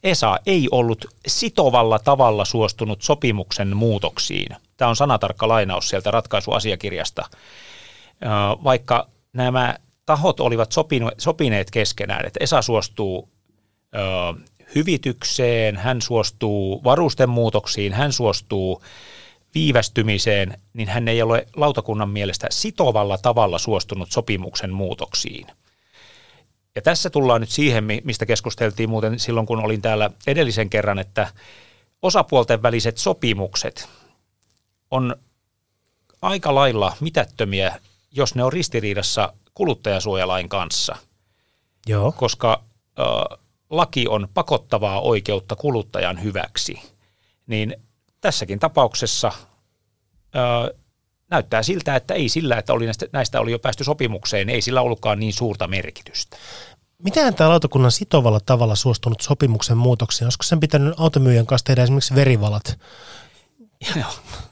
[0.02, 4.56] ESA ei ollut sitovalla tavalla suostunut sopimuksen muutoksiin.
[4.76, 7.22] Tämä on sanatarkka lainaus sieltä ratkaisuasiakirjasta.
[8.64, 10.72] Vaikka nämä tahot olivat
[11.18, 13.28] sopineet keskenään, että ESA suostuu
[14.74, 18.82] hyvitykseen, hän suostuu varustemuutoksiin, hän suostuu
[19.54, 25.46] viivästymiseen, niin hän ei ole lautakunnan mielestä sitovalla tavalla suostunut sopimuksen muutoksiin.
[26.74, 31.32] Ja tässä tullaan nyt siihen, mistä keskusteltiin muuten silloin, kun olin täällä edellisen kerran, että
[32.02, 33.88] osapuolten väliset sopimukset
[34.90, 35.16] on
[36.22, 40.96] aika lailla mitättömiä, jos ne on ristiriidassa kuluttajasuojalain kanssa.
[41.86, 42.12] Joo.
[42.12, 42.62] Koska
[42.98, 43.02] ö,
[43.70, 46.80] laki on pakottavaa oikeutta kuluttajan hyväksi,
[47.46, 47.76] niin
[48.22, 49.32] tässäkin tapauksessa
[50.36, 50.74] ö,
[51.30, 54.80] näyttää siltä, että ei sillä, että oli näistä, näistä oli jo päästy sopimukseen, ei sillä
[54.80, 56.36] ollutkaan niin suurta merkitystä.
[57.04, 60.26] Miten tämä lautakunnan sitovalla tavalla suostunut sopimuksen muutoksiin?
[60.26, 62.78] Olisiko sen pitänyt automyyjän kanssa tehdä esimerkiksi verivalat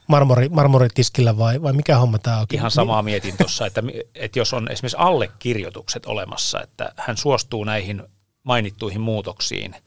[0.06, 2.46] marmori, marmoritiskillä vai, vai mikä homma tämä on?
[2.52, 3.82] Ihan samaa mietin tuossa, että,
[4.14, 8.02] että jos on esimerkiksi allekirjoitukset olemassa, että hän suostuu näihin
[8.42, 9.76] mainittuihin muutoksiin–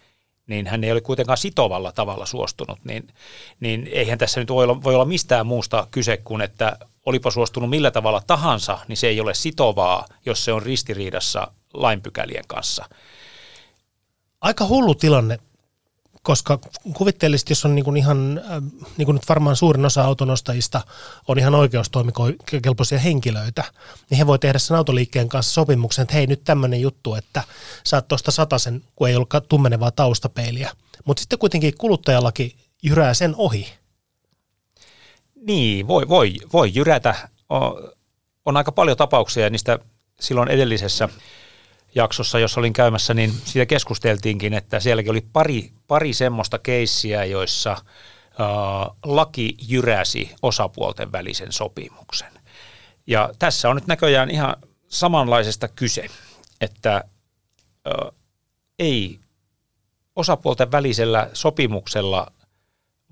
[0.48, 3.08] niin hän ei ole kuitenkaan sitovalla tavalla suostunut, niin,
[3.60, 7.70] niin eihän tässä nyt voi olla, voi olla mistään muusta kyse kuin, että olipa suostunut
[7.70, 12.86] millä tavalla tahansa, niin se ei ole sitovaa, jos se on ristiriidassa lainpykälien kanssa.
[14.42, 15.40] Aika hullu tilanne
[16.24, 16.60] koska
[16.94, 18.64] kuvittelisit, jos on niin kuin ihan, äh,
[18.98, 20.82] niin kuin nyt varmaan suurin osa autonostajista
[21.28, 23.64] on ihan oikeustoimikelpoisia henkilöitä,
[24.10, 27.44] niin he voi tehdä sen autoliikkeen kanssa sopimuksen, että hei nyt tämmöinen juttu, että
[27.84, 30.72] saat tuosta satasen, kun ei ollut tummenevaa taustapeiliä.
[31.06, 33.74] Mutta sitten kuitenkin kuluttajalaki jyrää sen ohi.
[35.48, 37.30] Niin, voi, voi, voi jyrätä.
[37.50, 37.92] On,
[38.46, 39.80] on aika paljon tapauksia niistä
[40.20, 41.10] silloin edellisessä
[41.96, 47.72] jaksossa, jos olin käymässä, niin siitä keskusteltiinkin, että sielläkin oli pari, pari semmoista keissiä, joissa
[47.72, 47.78] äh,
[49.04, 52.32] laki jyräsi osapuolten välisen sopimuksen.
[53.08, 54.56] Ja tässä on nyt näköjään ihan
[54.88, 56.06] samanlaisesta kyse,
[56.62, 58.12] että äh,
[58.80, 59.20] ei
[60.16, 62.32] osapuolten välisellä sopimuksella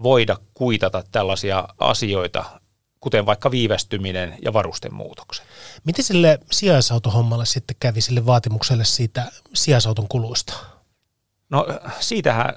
[0.04, 2.61] voida kuitata tällaisia asioita,
[3.02, 5.46] kuten vaikka viivästyminen ja varustemuutokset.
[5.84, 10.54] Miten sille sijaisautohommalle sitten kävi sille vaatimukselle siitä sijaisauton kuluista?
[11.50, 11.68] No
[12.00, 12.54] siitähän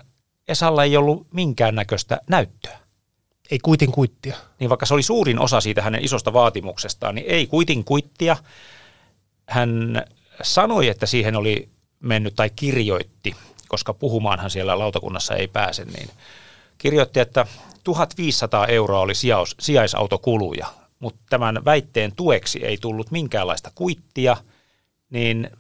[0.49, 2.79] Esalla ei ollut minkäännäköistä näyttöä.
[3.51, 4.37] Ei kuitin kuittia.
[4.61, 8.37] Niin vaikka se oli suurin osa siitä hänen isosta vaatimuksestaan, niin ei kuitin kuittia.
[9.49, 10.03] Hän
[10.43, 11.69] sanoi, että siihen oli
[12.01, 13.37] mennyt tai kirjoitti,
[13.69, 16.11] koska puhumaanhan siellä lautakunnassa ei pääse, niin
[16.79, 17.47] kirjoitti, että
[17.85, 20.67] 1500 euroa oli sijaus, sijaisautokuluja,
[20.99, 24.37] mutta tämän väitteen tueksi ei tullut minkäänlaista kuittia,
[25.11, 25.51] niin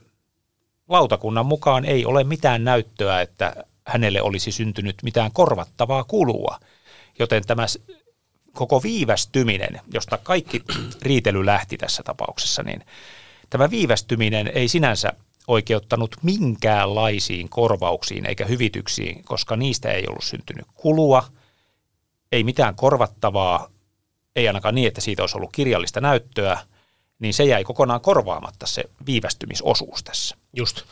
[0.89, 6.59] lautakunnan mukaan ei ole mitään näyttöä, että hänelle olisi syntynyt mitään korvattavaa kulua.
[7.19, 7.67] Joten tämä
[8.53, 10.63] koko viivästyminen, josta kaikki
[11.03, 12.85] riitely lähti tässä tapauksessa, niin
[13.51, 15.13] tämä viivästyminen ei sinänsä
[15.49, 21.25] oikeuttanut minkäänlaisiin korvauksiin eikä hyvityksiin, koska niistä ei ollut syntynyt kulua,
[22.33, 23.71] ei mitään korvattavaa,
[24.37, 26.59] ei ainakaan niin, että siitä olisi ollut kirjallista näyttöä,
[27.19, 30.37] niin se jäi kokonaan korvaamatta se viivästymisosuus tässä.
[30.57, 30.83] Just.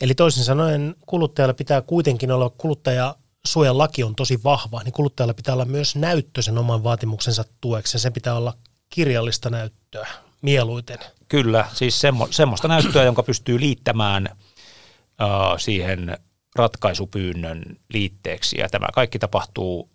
[0.00, 5.34] Eli toisin sanoen kuluttajalla pitää kuitenkin olla, kuluttaja suojan laki on tosi vahva, niin kuluttajalla
[5.34, 7.98] pitää olla myös näyttö sen oman vaatimuksensa tueksi.
[7.98, 8.54] Sen pitää olla
[8.90, 10.08] kirjallista näyttöä
[10.42, 10.98] mieluiten.
[11.28, 16.18] Kyllä, siis semmo, semmoista näyttöä, jonka pystyy liittämään uh, siihen
[16.56, 18.58] ratkaisupyynnön liitteeksi.
[18.58, 19.90] Ja tämä kaikki tapahtuu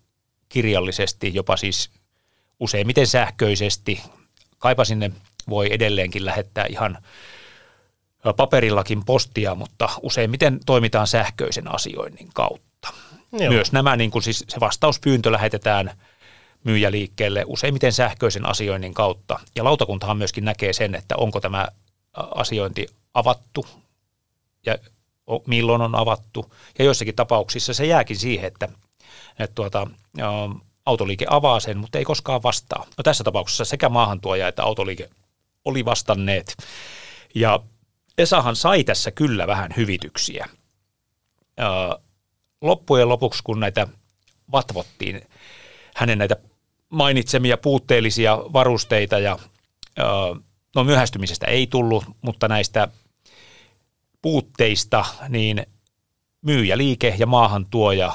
[0.48, 1.90] kirjallisesti, jopa siis
[2.60, 4.02] useimmiten sähköisesti.
[4.58, 5.10] Kaipa sinne
[5.48, 6.98] voi edelleenkin lähettää ihan
[8.36, 12.88] paperillakin postia, mutta useimmiten toimitaan sähköisen asioinnin kautta.
[13.32, 13.52] Joo.
[13.52, 15.92] Myös nämä, niin kuin siis se vastauspyyntö lähetetään
[16.66, 19.40] myyjäliikkeelle useimmiten sähköisen asioinnin kautta.
[19.54, 21.68] Ja lautakuntahan myöskin näkee sen, että onko tämä
[22.14, 23.66] asiointi avattu
[24.66, 24.78] ja
[25.46, 26.54] milloin on avattu.
[26.78, 28.68] Ja joissakin tapauksissa se jääkin siihen, että,
[29.38, 29.86] että tuota,
[30.86, 32.86] autoliike avaa sen, mutta ei koskaan vastaa.
[32.98, 35.10] No tässä tapauksessa sekä maahantuoja että autoliike
[35.64, 36.56] oli vastanneet.
[37.34, 37.60] Ja
[38.18, 40.48] Esahan sai tässä kyllä vähän hyvityksiä.
[42.60, 43.88] Loppujen lopuksi, kun näitä
[44.52, 45.28] vatvottiin,
[45.94, 46.36] hänen näitä
[46.88, 49.38] mainitsemia puutteellisia varusteita ja
[50.74, 52.88] no myöhästymisestä ei tullut, mutta näistä
[54.22, 55.66] puutteista, niin
[56.42, 58.12] myyjäliike ja maahantuoja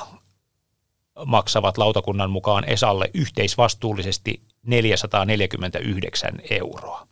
[1.25, 7.07] maksavat lautakunnan mukaan Esalle yhteisvastuullisesti 449 euroa.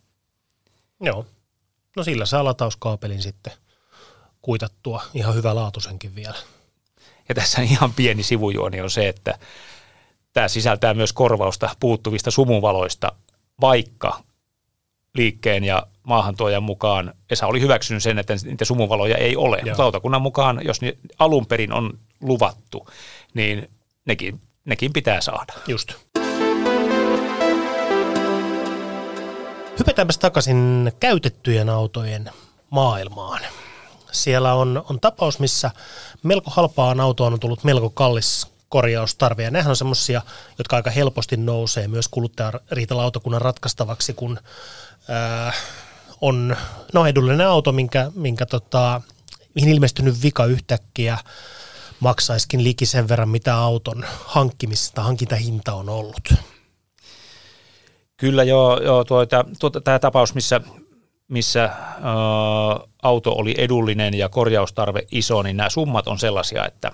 [1.00, 1.26] Joo.
[1.96, 3.52] No sillä saa latauskaapelin sitten
[4.42, 6.36] kuitattua ihan hyvä laatusenkin vielä.
[7.28, 9.38] Ja tässä ihan pieni sivujuoni on se, että
[10.32, 13.12] tämä sisältää myös korvausta puuttuvista sumuvaloista,
[13.60, 14.22] vaikka
[15.14, 19.56] liikkeen ja maahantuojan mukaan Esa oli hyväksynyt sen, että niitä sumuvaloja ei ole.
[19.56, 19.66] Joo.
[19.66, 22.88] Mutta lautakunnan mukaan, jos ne alun perin on luvattu,
[23.34, 23.70] niin
[24.04, 25.52] nekin, nekin pitää saada.
[25.68, 25.92] Just.
[29.78, 32.30] Hypätäänpäs takaisin käytettyjen autojen
[32.70, 33.40] maailmaan.
[34.12, 35.70] Siellä on, on tapaus, missä
[36.22, 39.42] melko halpaan autoon on tullut melko kallis korjaustarve.
[39.42, 40.22] Ja nehän on semmoisia,
[40.58, 44.38] jotka aika helposti nousee myös kuluttajariitalautakunnan ratkaistavaksi, kun
[45.08, 45.52] ää,
[46.20, 46.56] on
[46.92, 49.00] no, edullinen auto, minkä, minkä tota,
[49.54, 51.18] mihin ilmestynyt vika yhtäkkiä
[52.00, 56.34] maksaiskin liki sen verran, mitä auton hankkimista, hankintahinta on ollut.
[58.16, 60.60] Kyllä joo, joo tuota, tuota, tämä tapaus, missä,
[61.28, 61.72] missä ä,
[63.02, 66.92] auto oli edullinen ja korjaustarve iso, niin nämä summat on sellaisia, että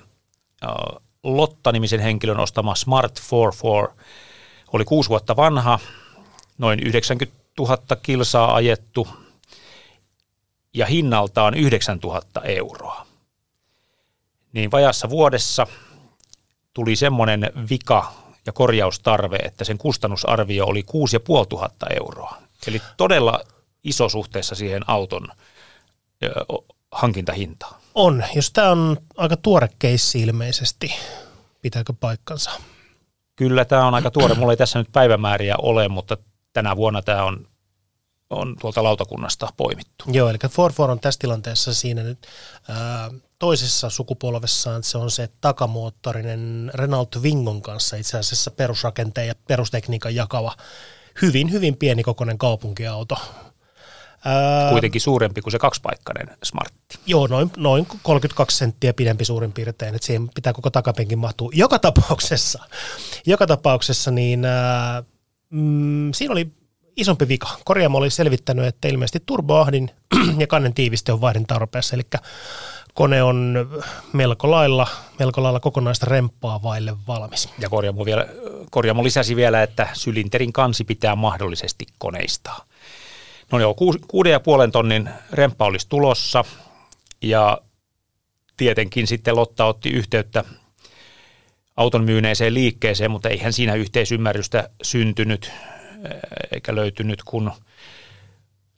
[0.65, 0.69] ä,
[1.27, 4.05] Lotta-nimisen henkilön ostama Smart 44
[4.73, 5.79] oli kuusi vuotta vanha,
[6.59, 9.09] noin 90 000 kilsaa ajettu
[10.75, 13.07] ja hinnaltaan 9 000 euroa.
[14.53, 15.67] Niin vajassa vuodessa
[16.75, 18.13] tuli semmoinen vika
[18.47, 22.37] ja korjaustarve, että sen kustannusarvio oli 6500 euroa.
[22.67, 23.41] Eli todella
[23.85, 25.29] iso suhteessa siihen auton
[26.93, 27.86] hankintahintaan.
[27.97, 30.95] On, jos tämä on aika tuore keissi ilmeisesti,
[31.63, 32.51] pitääkö paikkansa?
[33.37, 34.35] Kyllä tämä on aika tuore.
[34.35, 36.17] Mulla ei tässä nyt päivämääriä ole, mutta
[36.53, 37.49] tänä vuonna tämä on,
[38.31, 40.05] on tuolta lautakunnasta poimittu.
[40.13, 42.27] Joo, eli Ford Ford on tässä tilanteessa siinä nyt
[42.69, 50.15] ää, toisessa sukupolvessaan, se on se takamoottorinen Renault Vingon kanssa itse asiassa perusrakenteen ja perustekniikan
[50.15, 50.57] jakava
[51.23, 53.19] hyvin, hyvin pienikokoinen kaupunkiauto.
[54.27, 56.99] Ää, Kuitenkin suurempi kuin se kaksipaikkainen smartti.
[57.07, 61.51] Joo, noin, noin 32 senttiä pidempi suurin piirtein, että siihen pitää koko takapenkin mahtua.
[61.55, 62.65] Joka tapauksessa,
[63.27, 65.03] joka tapauksessa niin ää,
[65.51, 66.53] mm, siinä oli
[66.97, 67.49] isompi vika.
[67.65, 69.91] Korjaamo oli selvittänyt, että ilmeisesti turboahdin
[70.39, 72.03] ja kannen tiiviste on vaihdin tarpeessa, eli
[72.95, 73.69] kone on
[74.13, 74.87] melko lailla,
[75.19, 77.49] melko lailla kokonaista remppaa vaille valmis.
[77.59, 78.27] Ja korjaamo, vielä,
[78.71, 82.67] korjaamo lisäsi vielä, että sylinterin kansi pitää mahdollisesti koneistaa.
[83.53, 83.75] No joo,
[84.09, 86.45] kuuden ja puolen tonnin remppa olisi tulossa
[87.23, 87.59] ja
[88.57, 90.45] tietenkin sitten Lotta otti yhteyttä
[91.77, 95.51] auton myyneeseen liikkeeseen, mutta eihän siinä yhteisymmärrystä syntynyt
[96.53, 97.53] eikä löytynyt, kun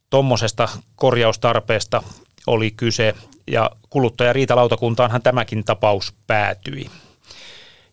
[0.09, 2.03] tuommoisesta korjaustarpeesta
[2.47, 3.15] oli kyse
[3.47, 6.89] ja kuluttajariitalautakuntaanhan tämäkin tapaus päätyi.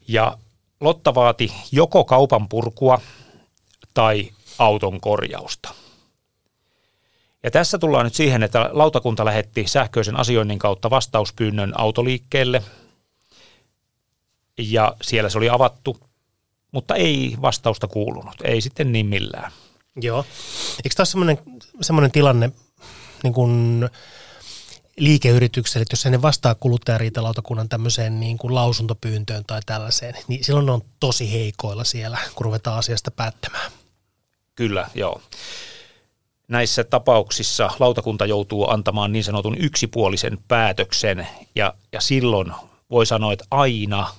[0.08, 0.38] Ja
[0.80, 3.00] Lotta vaati joko kaupan purkua
[3.94, 5.74] tai auton korjausta.
[7.46, 12.62] Ja tässä tullaan nyt siihen, että lautakunta lähetti sähköisen asioinnin kautta vastauspyynnön autoliikkeelle
[14.58, 16.00] ja siellä se oli avattu,
[16.72, 19.52] mutta ei vastausta kuulunut, ei sitten niin millään.
[20.00, 20.26] Joo.
[20.84, 21.38] Eikö tämä ole
[21.80, 22.50] semmoinen tilanne,
[23.22, 23.88] niin kuin
[24.96, 30.72] liikeyritykselle, että jos ne vastaa kuluttajariitalautakunnan tämmöiseen niin kuin lausuntopyyntöön tai tällaiseen, niin silloin ne
[30.72, 33.70] on tosi heikoilla siellä, kun ruvetaan asiasta päättämään.
[34.54, 35.22] Kyllä, joo.
[36.48, 42.52] Näissä tapauksissa lautakunta joutuu antamaan niin sanotun yksipuolisen päätöksen ja, ja silloin
[42.90, 44.10] voi sanoa, että aina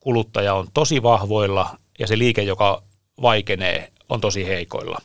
[0.00, 2.82] kuluttaja on tosi vahvoilla ja se liike, joka
[3.22, 4.98] vaikenee, on tosi heikoilla.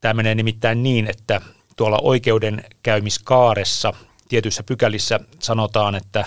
[0.00, 1.40] Tämä menee nimittäin niin, että
[1.76, 3.92] tuolla oikeudenkäymiskaaressa
[4.28, 6.24] tietyissä pykälissä sanotaan, että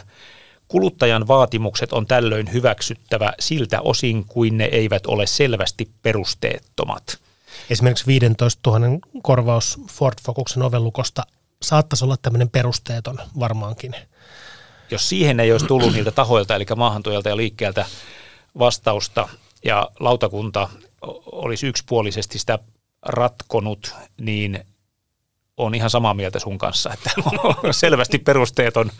[0.67, 7.28] kuluttajan vaatimukset on tällöin hyväksyttävä siltä osin kuin ne eivät ole selvästi perusteettomat.
[7.69, 11.23] Esimerkiksi 15 000 korvaus Ford Focusen ovellukosta
[11.61, 13.95] saattaisi olla tämmöinen perusteeton varmaankin.
[14.91, 17.85] Jos siihen ei olisi tullut niiltä tahoilta, eli maahantuojalta ja liikkeeltä
[18.59, 19.29] vastausta
[19.63, 20.69] ja lautakunta
[21.31, 22.59] olisi yksipuolisesti sitä
[23.05, 24.65] ratkonut, niin
[25.57, 27.11] on ihan samaa mieltä sun kanssa, että
[27.63, 28.91] on selvästi perusteeton.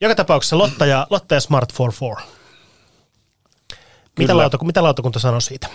[0.00, 2.36] Joka tapauksessa Lotta ja, Lotta ja Smart 44.
[4.18, 5.68] Mitä, lauta, mitä lautakunta sanoi siitä?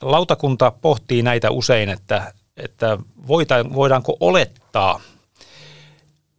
[0.00, 2.98] Lautakunta pohtii näitä usein, että, että
[3.74, 5.00] voidaanko olettaa,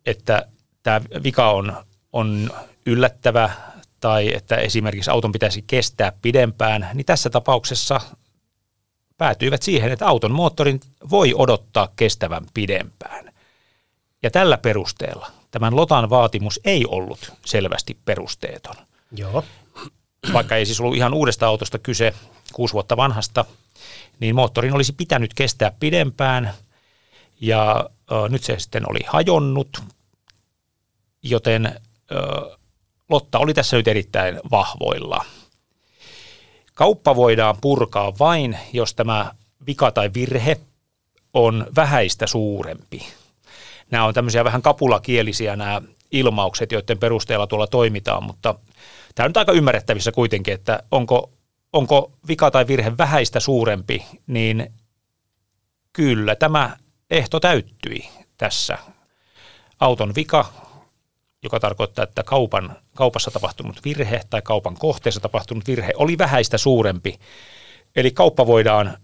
[0.06, 0.48] että
[0.84, 2.52] tämä vika on, on
[2.86, 3.50] yllättävä
[4.00, 8.02] tai että esimerkiksi auton pitäisi kestää pidempään, niin tässä tapauksessa
[9.18, 13.34] päätyivät siihen, että auton moottorin voi odottaa kestävän pidempään.
[14.24, 18.76] Ja tällä perusteella tämän Lotan vaatimus ei ollut selvästi perusteeton.
[19.12, 19.44] Joo.
[20.38, 22.14] Vaikka ei siis ollut ihan uudesta autosta kyse,
[22.54, 23.46] kuusi vuotta vanhasta,
[24.20, 26.54] niin moottorin olisi pitänyt kestää pidempään
[27.42, 29.84] Ja ö, nyt se sitten oli hajonnut,
[31.24, 31.66] joten
[32.12, 32.58] ö,
[33.10, 35.26] Lotta oli tässä nyt erittäin vahvoilla.
[36.74, 39.32] Kauppa voidaan purkaa vain, jos tämä
[39.68, 40.58] vika tai virhe
[41.34, 43.08] on vähäistä suurempi.
[43.92, 48.56] Nämä on tämmöisiä vähän kapulakielisiä nämä ilmaukset, joiden perusteella tuolla toimitaan, mutta
[49.18, 51.32] tämä on aika ymmärrettävissä kuitenkin, että onko,
[51.74, 54.74] onko vika tai virhe vähäistä suurempi, niin
[55.94, 56.78] kyllä tämä
[57.10, 58.78] ehto täyttyi tässä.
[59.80, 60.46] Auton vika,
[61.44, 67.20] joka tarkoittaa, että kaupan, kaupassa tapahtunut virhe tai kaupan kohteessa tapahtunut virhe oli vähäistä suurempi,
[67.96, 68.98] eli kauppa voidaan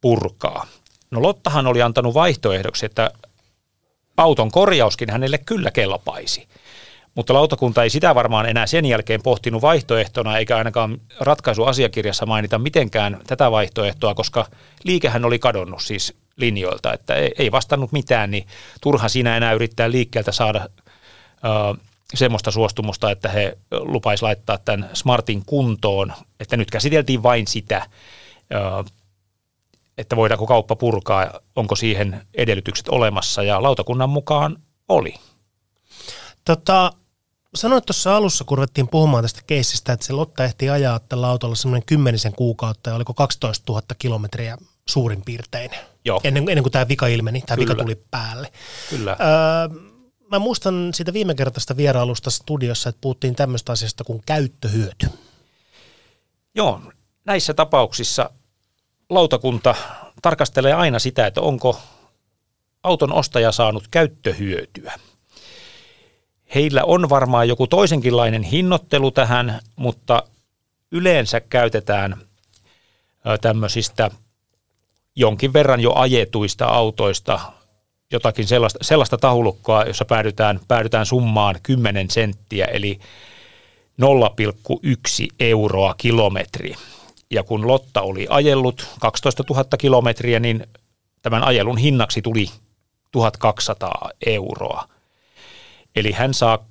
[0.00, 0.66] purkaa.
[1.10, 3.10] No Lottahan oli antanut vaihtoehdoksi, että
[4.16, 6.48] auton korjauskin hänelle kyllä kelpaisi.
[7.16, 13.20] Mutta lautakunta ei sitä varmaan enää sen jälkeen pohtinut vaihtoehtona, eikä ainakaan ratkaisuasiakirjassa mainita mitenkään
[13.26, 14.46] tätä vaihtoehtoa, koska
[14.84, 18.46] liikehän oli kadonnut siis linjoilta, että ei vastannut mitään, niin
[18.80, 20.68] turha siinä enää yrittää liikkeeltä saada ö,
[22.14, 27.86] semmoista suostumusta, että he lupaisi laittaa tämän Smartin kuntoon, että nyt käsiteltiin vain sitä,
[28.54, 28.84] ö,
[29.98, 34.56] että voidaanko kauppa purkaa, onko siihen edellytykset olemassa, ja lautakunnan mukaan
[34.88, 35.14] oli.
[36.44, 36.92] Tota,
[37.56, 41.54] sanoit tuossa alussa, kun ruvettiin puhumaan tästä keissistä, että se Lotta ehti ajaa tällä autolla
[41.54, 45.70] semmoinen kymmenisen kuukautta ja oliko 12 000 kilometriä suurin piirtein.
[46.04, 46.20] Joo.
[46.24, 48.52] Ennen, ennen kuin tämä vika ilmeni, tämä vika tuli päälle.
[48.90, 49.12] Kyllä.
[49.20, 49.80] Öö,
[50.30, 55.06] mä muistan siitä viime kertaista vierailusta studiossa, että puhuttiin tämmöistä asiasta kuin käyttöhyöty.
[56.54, 56.80] Joo,
[57.24, 58.30] näissä tapauksissa
[59.10, 59.74] lautakunta
[60.22, 61.80] tarkastelee aina sitä, että onko
[62.82, 64.92] auton ostaja saanut käyttöhyötyä.
[66.54, 70.22] Heillä on varmaan joku toisenkinlainen hinnoittelu tähän, mutta
[70.92, 72.16] yleensä käytetään
[73.40, 74.10] tämmöisistä
[75.16, 77.40] jonkin verran jo ajetuista autoista
[78.12, 82.98] jotakin sellaista, sellaista taulukkoa, jossa päädytään, päädytään summaan 10 senttiä, eli
[84.02, 86.74] 0,1 euroa kilometri.
[87.30, 90.66] Ja kun Lotta oli ajellut 12 000 kilometriä, niin
[91.22, 92.46] tämän ajelun hinnaksi tuli
[93.12, 94.88] 1200 euroa.
[95.96, 96.66] Eli hän saa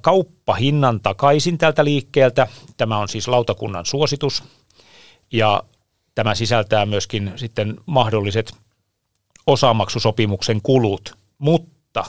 [0.00, 2.46] kauppahinnan takaisin tältä liikkeeltä.
[2.76, 4.42] Tämä on siis lautakunnan suositus.
[5.32, 5.62] Ja
[6.14, 8.52] tämä sisältää myöskin sitten mahdolliset
[9.46, 12.04] osamaksusopimuksen kulut, mutta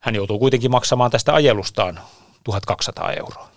[0.00, 2.00] hän joutuu kuitenkin maksamaan tästä ajelustaan
[2.44, 3.48] 1200 euroa.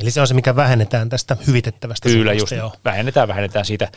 [0.00, 2.72] Eli se on se, mikä vähennetään tästä hyvitettävästä Kyllä, just joo.
[2.84, 3.92] vähennetään, vähennetään siitä.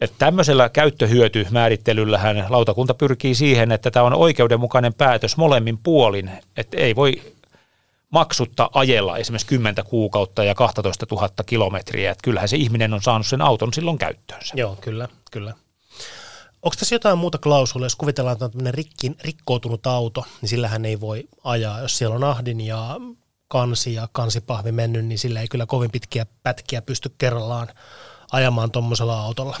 [0.00, 6.96] Että tämmöisellä käyttöhyötymäärittelyllähän lautakunta pyrkii siihen, että tämä on oikeudenmukainen päätös molemmin puolin, että ei
[6.96, 7.22] voi
[8.10, 13.26] maksutta ajella esimerkiksi 10 kuukautta ja 12 000 kilometriä, että kyllähän se ihminen on saanut
[13.26, 14.54] sen auton silloin käyttöönsä.
[14.56, 15.54] Joo, kyllä, kyllä.
[16.62, 20.84] Onko tässä jotain muuta klausulia, jos kuvitellaan, että on tämmöinen rikki, rikkoutunut auto, niin sillähän
[20.84, 21.80] ei voi ajaa.
[21.80, 22.96] Jos siellä on ahdin ja
[23.48, 27.68] kansi ja kansipahvi mennyt, niin sillä ei kyllä kovin pitkiä pätkiä pysty kerrallaan
[28.32, 29.56] ajamaan tuommoisella autolla.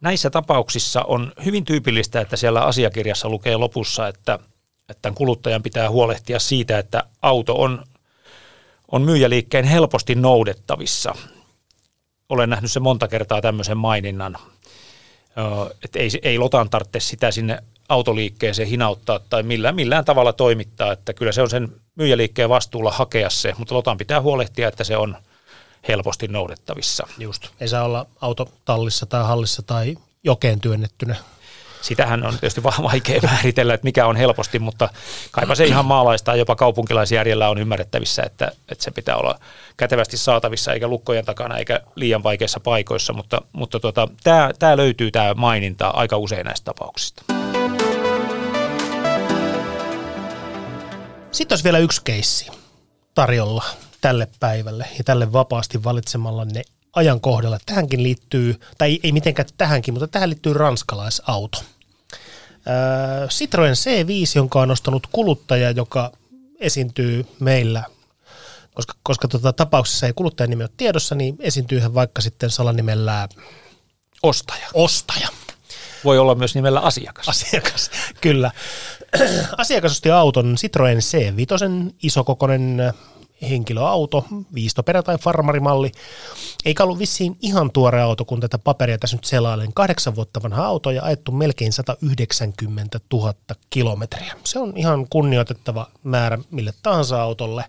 [0.00, 4.38] Näissä tapauksissa on hyvin tyypillistä, että siellä asiakirjassa lukee lopussa, että,
[4.88, 7.84] että kuluttajan pitää huolehtia siitä, että auto on,
[8.92, 11.14] on myyjäliikkeen helposti noudettavissa.
[12.28, 14.36] Olen nähnyt se monta kertaa tämmöisen maininnan,
[15.84, 21.12] että ei, ei Lotan tarvitse sitä sinne autoliikkeeseen hinauttaa tai millään, millään tavalla toimittaa, että
[21.12, 25.16] kyllä se on sen myyjäliikkeen vastuulla hakea se, mutta Lotan pitää huolehtia, että se on
[25.88, 27.06] helposti noudettavissa.
[27.18, 27.48] Just.
[27.60, 31.16] Ei saa olla auto tallissa tai hallissa tai jokeen työnnettynä.
[31.82, 34.88] Sitähän on tietysti vaan vaikea määritellä, että mikä on helposti, mutta
[35.30, 39.38] kaipa se ihan maalaista jopa kaupunkilaisjärjellä on ymmärrettävissä, että, että se pitää olla
[39.76, 45.10] kätevästi saatavissa eikä lukkojen takana eikä liian vaikeissa paikoissa, mutta, mutta tota, tämä, tämä löytyy
[45.10, 47.22] tämä maininta aika usein näistä tapauksista.
[51.32, 52.50] Sitten olisi vielä yksi keissi
[53.14, 53.64] tarjolla
[54.00, 57.58] tälle päivälle ja tälle vapaasti valitsemallanne ajankohdalla.
[57.66, 61.58] Tähänkin liittyy, tai ei, ei mitenkään tähänkin, mutta tähän liittyy ranskalaisauto.
[62.68, 66.12] Öö, Citroen C5, jonka on nostanut kuluttaja, joka
[66.60, 67.84] esiintyy meillä,
[68.74, 73.28] koska, koska tota, tapauksessa ei kuluttajan nimi ole tiedossa, niin esiintyy hän vaikka sitten salanimellä
[74.22, 74.66] Ostaja.
[74.74, 75.28] ostaja.
[76.04, 77.28] Voi olla myös nimellä asiakas.
[77.28, 77.90] Asiakas,
[78.20, 78.50] kyllä.
[79.56, 82.92] Asiakas osti auton Citroen C5, isokokoinen
[83.42, 84.24] henkilöauto,
[84.54, 85.92] viistoperä tai farmarimalli.
[86.64, 89.72] Eikä ollut vissiin ihan tuore auto, kun tätä paperia tässä nyt selailen.
[89.72, 93.34] Kahdeksan vuotta vanha auto ja ajettu melkein 190 000
[93.70, 94.34] kilometriä.
[94.44, 97.64] Se on ihan kunnioitettava määrä mille tahansa autolle.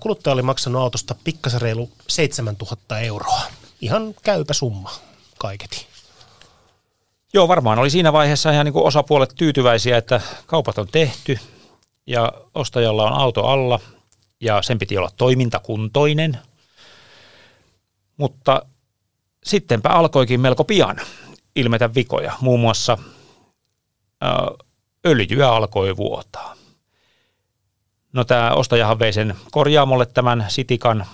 [0.00, 3.40] Kuluttaja oli maksanut autosta pikkasen reilu 7000 euroa.
[3.80, 4.90] Ihan käypä summa
[5.38, 5.86] kaiketi.
[7.34, 11.38] Joo, varmaan oli siinä vaiheessa ihan niin kuin osapuolet tyytyväisiä, että kaupat on tehty
[12.06, 13.80] ja ostajalla on auto alla
[14.40, 16.38] ja sen piti olla toimintakuntoinen.
[18.16, 18.62] Mutta
[19.44, 20.96] sittenpä alkoikin melko pian
[21.56, 22.32] ilmetä vikoja.
[22.40, 22.98] Muun muassa
[24.24, 24.64] ö,
[25.06, 26.54] öljyä alkoi vuotaa.
[28.12, 31.06] No tämä ostajahan vei sen korjaamolle tämän sitikan.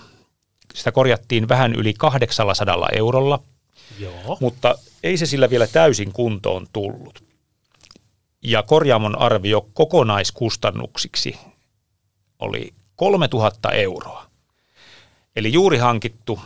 [0.74, 3.42] Sitä korjattiin vähän yli 800 eurolla,
[3.98, 4.36] Joo.
[4.40, 7.24] mutta ei se sillä vielä täysin kuntoon tullut.
[8.42, 11.38] Ja korjaamon arvio kokonaiskustannuksiksi
[12.38, 14.26] oli 3000 euroa.
[15.36, 16.40] Eli juuri hankittu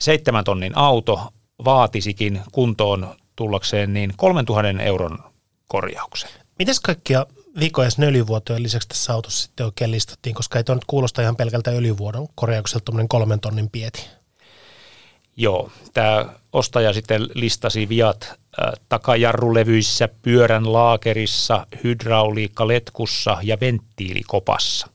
[0.00, 1.32] seitsemän tonnin auto
[1.64, 5.18] vaatisikin kuntoon tullakseen niin 3000 euron
[5.68, 6.30] korjauksen.
[6.58, 7.26] Mites kaikkia
[7.60, 11.36] vikoja ja öljyvuotojen lisäksi tässä autossa sitten oikein listattiin, koska ei tuo nyt kuulosta ihan
[11.36, 14.06] pelkältä öljyvuodon korjaukselta tuommoinen kolmen tonnin pieti.
[15.36, 24.89] Joo, tämä ostaja sitten listasi viat äh, takajarrulevyissä, pyörän laakerissa, hydrauliikkaletkussa ja venttiilikopassa.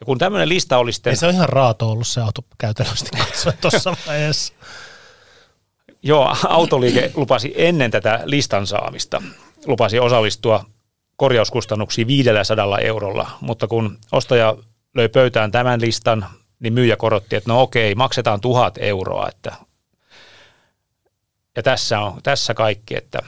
[0.00, 1.10] Ja kun tämmöinen lista oli sitten...
[1.10, 4.54] Ei se on ihan raato ollut se auto käytännössä katsoen tuossa vaiheessa.
[6.02, 9.22] Joo, autoliike lupasi ennen tätä listan saamista,
[9.66, 10.64] lupasi osallistua
[11.16, 14.56] korjauskustannuksiin 500 eurolla, mutta kun ostaja
[14.94, 16.26] löi pöytään tämän listan,
[16.60, 19.52] niin myyjä korotti, että no okei, maksetaan tuhat euroa, että
[21.56, 23.18] ja tässä on tässä kaikki, että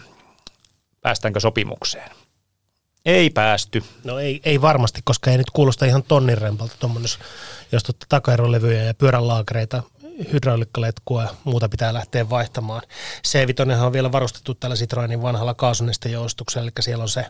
[1.00, 2.10] päästäänkö sopimukseen.
[3.04, 3.82] Ei päästy.
[4.04, 7.10] No ei, ei varmasti, koska ei nyt kuulosta ihan tonnin rempalta tuommoinen,
[7.72, 9.82] jos, tuota takaerolevyjä ja pyöränlaakereita,
[10.32, 12.82] hydraulikkaletkua ja muuta pitää lähteä vaihtamaan.
[13.28, 17.26] C5 on vielä varustettu tällä Citroenin vanhalla kaasunestejoustuksella, eli siellä on se,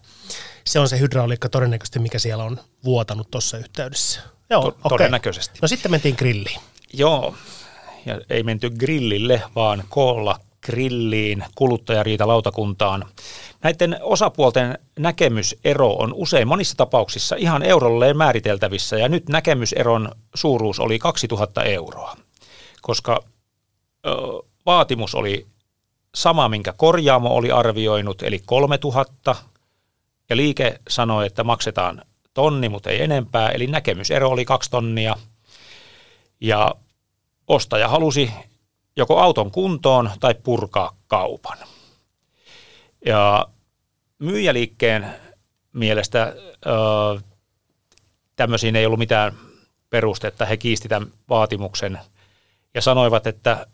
[0.66, 4.20] se on se hydrauliikka todennäköisesti, mikä siellä on vuotanut tuossa yhteydessä.
[4.50, 4.88] Joo, To- okei.
[4.88, 5.58] todennäköisesti.
[5.62, 6.60] No sitten mentiin grilliin.
[6.92, 7.34] Joo,
[8.06, 13.04] ja ei menty grillille, vaan koolla grilliin kuluttajariitalautakuntaan.
[13.62, 20.98] Näiden osapuolten näkemysero on usein monissa tapauksissa ihan eurolleen määriteltävissä, ja nyt näkemyseron suuruus oli
[20.98, 22.16] 2000 euroa,
[22.82, 23.24] koska
[24.06, 24.10] ö,
[24.66, 25.46] vaatimus oli
[26.14, 29.36] sama, minkä korjaamo oli arvioinut, eli 3000,
[30.30, 32.02] ja liike sanoi, että maksetaan
[32.34, 35.16] tonni, mutta ei enempää, eli näkemysero oli kaksi tonnia,
[36.40, 36.74] ja
[37.48, 38.30] ostaja halusi
[38.98, 41.58] joko auton kuntoon tai purkaa kaupan.
[43.06, 43.46] Ja
[44.18, 45.14] myyjäliikkeen
[45.72, 46.34] mielestä
[48.36, 49.32] tämmöisiin ei ollut mitään
[49.90, 50.44] perustetta.
[50.44, 51.98] He kiisti tämän vaatimuksen
[52.74, 53.66] ja sanoivat, että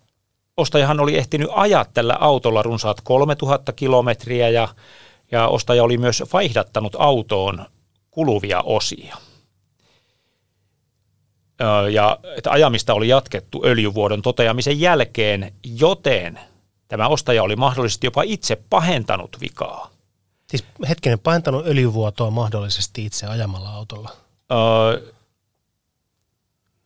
[0.57, 4.69] ostajahan oli ehtinyt ajaa tällä autolla runsaat 3000 kilometriä ja,
[5.31, 7.67] ja ostaja oli myös vaihdattanut autoon
[8.11, 9.17] kuluvia osia.
[11.93, 16.41] Ja että ajamista oli jatkettu öljyvuodon toteamisen jälkeen, joten
[16.89, 19.91] tämä ostaja oli mahdollisesti jopa itse pahentanut vikaa.
[20.51, 24.11] Siis hetkinen, pahentanut öljyvuotoa mahdollisesti itse ajamalla autolla.
[24.53, 25.13] Öö,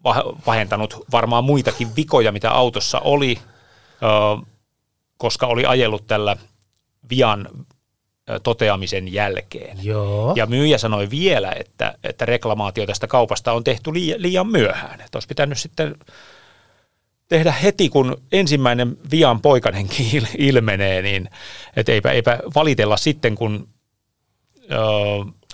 [0.09, 3.39] pah- pahentanut varmaan muitakin vikoja, mitä autossa oli,
[4.03, 4.51] öö,
[5.17, 6.37] koska oli ajellut tällä
[7.11, 7.49] vian
[8.43, 9.79] toteamisen jälkeen.
[9.83, 10.33] Joo.
[10.37, 15.01] Ja myyjä sanoi vielä, että, että reklamaatio tästä kaupasta on tehty liian, myöhään.
[15.01, 15.95] Että olisi pitänyt sitten
[17.29, 21.31] tehdä heti, kun ensimmäinen vian poikanenkin il- ilmenee, niin
[21.77, 23.69] että eipä, eipä valitella sitten, kun
[24.73, 24.79] öö,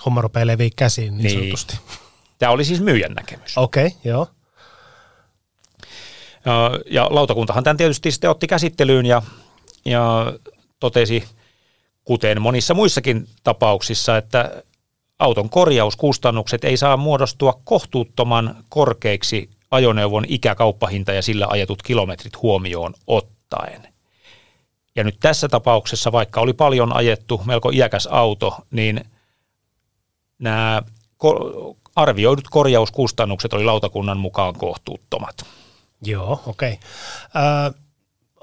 [0.06, 1.38] Homma rupeaa leviä käsiin niin, Niin.
[1.40, 1.78] sanotusti.
[2.38, 3.58] tämä oli siis myyjän näkemys.
[3.58, 4.26] Okei, okay, joo.
[6.90, 9.22] Ja lautakuntahan tämän tietysti sitten otti käsittelyyn ja,
[9.84, 10.32] ja
[10.80, 11.24] totesi,
[12.04, 14.62] kuten monissa muissakin tapauksissa, että
[15.18, 23.88] auton korjauskustannukset ei saa muodostua kohtuuttoman korkeiksi ajoneuvon ikäkauppahinta ja sillä ajetut kilometrit huomioon ottaen.
[24.96, 29.04] Ja nyt tässä tapauksessa, vaikka oli paljon ajettu, melko iäkäs auto, niin
[30.38, 30.82] nämä
[31.96, 35.46] arvioidut korjauskustannukset oli lautakunnan mukaan kohtuuttomat.
[36.02, 36.72] Joo, okei.
[36.72, 37.83] Okay.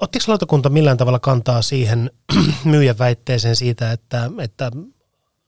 [0.02, 2.10] Ottiko lautakunta millään tavalla kantaa siihen
[2.64, 4.70] myyjän väitteeseen siitä, että, että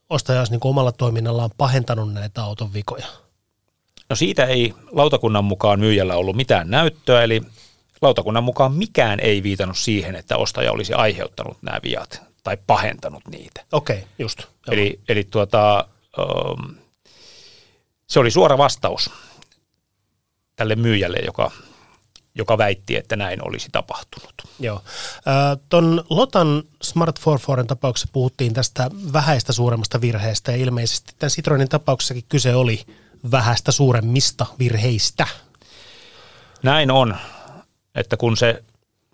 [0.09, 3.05] ostaja olisi niin omalla toiminnallaan pahentanut näitä auton vikoja?
[4.09, 7.41] No siitä ei lautakunnan mukaan myyjällä ollut mitään näyttöä, eli
[8.01, 13.65] lautakunnan mukaan mikään ei viitannut siihen, että ostaja olisi aiheuttanut nämä viat tai pahentanut niitä.
[13.71, 14.39] Okei, okay, just.
[14.39, 14.49] Joo.
[14.71, 15.87] Eli, eli tuota,
[16.17, 16.75] um,
[18.07, 19.09] se oli suora vastaus
[20.55, 21.51] tälle myyjälle, joka,
[22.35, 24.33] joka väitti, että näin olisi tapahtunut.
[24.59, 24.81] Joo.
[25.27, 31.69] Äh, Tuon Lotan Smart 44 tapauksessa puhuttiin tästä vähäistä suuremmasta virheestä ja ilmeisesti tämän Citroenin
[31.69, 32.81] tapauksessakin kyse oli
[33.31, 35.27] vähäistä suuremmista virheistä.
[36.63, 37.17] Näin on,
[37.95, 38.63] että kun se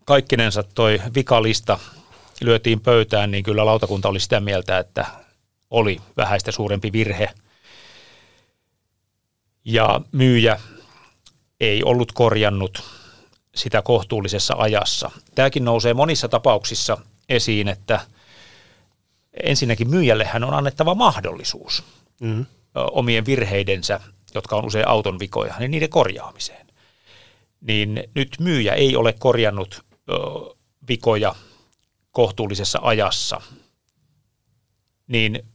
[0.05, 1.79] kaikkinensa toi vikalista
[2.41, 5.05] lyötiin pöytään, niin kyllä lautakunta oli sitä mieltä, että
[5.69, 7.29] oli vähäistä suurempi virhe.
[9.65, 10.59] Ja myyjä
[11.59, 13.00] ei ollut korjannut
[13.55, 15.11] sitä kohtuullisessa ajassa.
[15.35, 16.97] Tämäkin nousee monissa tapauksissa
[17.29, 17.99] esiin, että
[19.43, 21.83] ensinnäkin myyjällehän on annettava mahdollisuus
[22.21, 22.45] mm.
[22.75, 23.99] omien virheidensä,
[24.33, 26.67] jotka on usein auton vikoja, niin niiden korjaamiseen.
[27.61, 30.13] Niin nyt myyjä ei ole korjannut ö,
[30.87, 31.35] vikoja
[32.11, 33.41] kohtuullisessa ajassa,
[35.07, 35.45] niin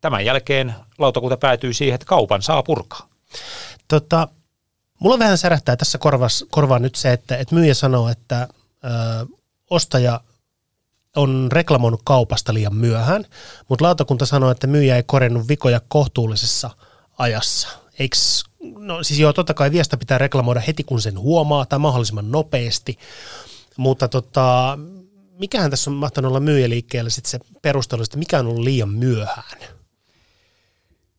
[0.00, 3.08] tämän jälkeen lautakunta päätyy siihen, että kaupan saa purkaa.
[3.88, 4.28] Tota,
[5.00, 8.48] mulla vähän särähtää tässä korvas, korvaan nyt se, että, että myyjä sanoo, että
[8.84, 9.26] ö,
[9.70, 10.20] ostaja
[11.16, 13.24] on reklamoinut kaupasta liian myöhään,
[13.68, 16.70] mutta lautakunta sanoo, että myyjä ei korjannut vikoja kohtuullisessa
[17.18, 17.68] ajassa.
[17.98, 18.44] Eiks,
[18.78, 22.98] no siis joo, totta kai viestä pitää reklamoida heti kun sen huomaa tai mahdollisimman nopeasti,
[23.76, 24.78] mutta tota,
[25.38, 29.60] mikähän tässä on mahtanut olla myyjäliikkeellä sitten se perustelu, että mikä on ollut liian myöhään?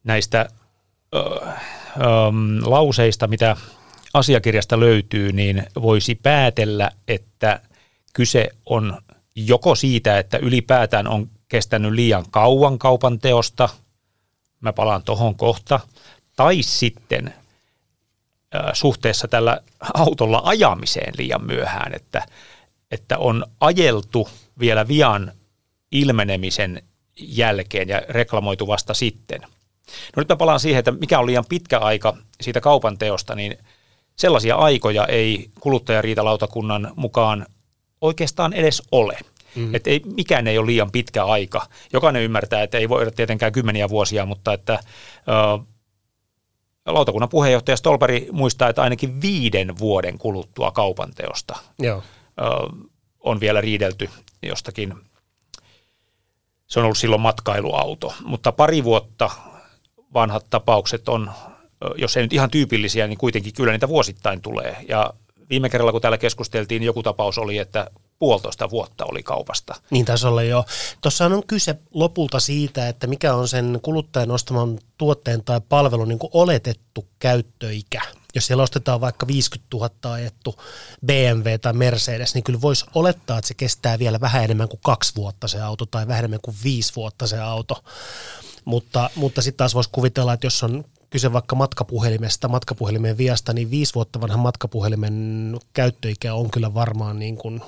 [0.04, 0.50] Näistä
[1.16, 1.48] ö,
[2.62, 3.58] lauseista, mitä
[4.14, 7.60] asiakirjasta löytyy, niin voisi päätellä, että
[8.14, 9.02] kyse on
[9.36, 13.70] joko siitä, että ylipäätään on kestänyt liian kauan kaupan teosta,
[14.62, 15.80] mä palaan tohon kohta,
[16.36, 17.34] tai sitten
[18.74, 19.62] suhteessa tällä
[19.94, 22.26] autolla ajamiseen liian myöhään, että,
[22.92, 24.30] että on ajeltu
[24.60, 25.32] vielä vian
[25.92, 26.84] ilmenemisen
[27.20, 29.42] jälkeen ja reklamoitu vasta sitten.
[30.16, 33.58] No nyt mä palaan siihen, että mikä on liian pitkä aika siitä kaupan teosta, niin
[34.16, 37.46] sellaisia aikoja ei kuluttajariitalautakunnan mukaan
[38.02, 39.18] oikeastaan edes ole.
[39.56, 39.76] Mm.
[39.76, 41.68] Että ei, mikään ei ole liian pitkä aika.
[41.94, 44.80] Jokainen ymmärtää, että ei voida tietenkään kymmeniä vuosia, mutta että
[45.28, 45.64] ö,
[46.86, 52.04] lautakunnan puheenjohtaja Stolperi muistaa, että ainakin viiden vuoden kuluttua kaupanteosta Joo.
[52.42, 52.44] Ö,
[53.20, 54.10] on vielä riidelty
[54.44, 54.94] jostakin.
[56.68, 59.30] Se on ollut silloin matkailuauto, mutta pari vuotta
[60.14, 61.32] vanhat tapaukset on,
[61.98, 64.78] jos ei nyt ihan tyypillisiä, niin kuitenkin kyllä niitä vuosittain tulee.
[64.90, 65.14] Ja
[65.50, 69.76] viime kerralla, kun täällä keskusteltiin, niin joku tapaus oli, että puolitoista vuotta oli kaupasta.
[69.90, 70.66] Niin taisi olla jo.
[71.02, 76.20] Tuossa on kyse lopulta siitä, että mikä on sen kuluttajan ostaman tuotteen tai palvelun niin
[76.34, 78.02] oletettu käyttöikä.
[78.36, 80.56] Jos siellä ostetaan vaikka 50 000 ajettu
[81.06, 85.16] BMW tai Mercedes, niin kyllä voisi olettaa, että se kestää vielä vähän enemmän kuin kaksi
[85.16, 87.84] vuotta se auto tai vähän enemmän kuin viisi vuotta se auto.
[88.66, 93.72] Mutta, mutta sitten taas voisi kuvitella, että jos on kyse vaikka matkapuhelimesta, matkapuhelimen viasta, niin
[93.72, 97.62] viisi vuotta vanhan matkapuhelimen käyttöikä on kyllä varmaan niin kuin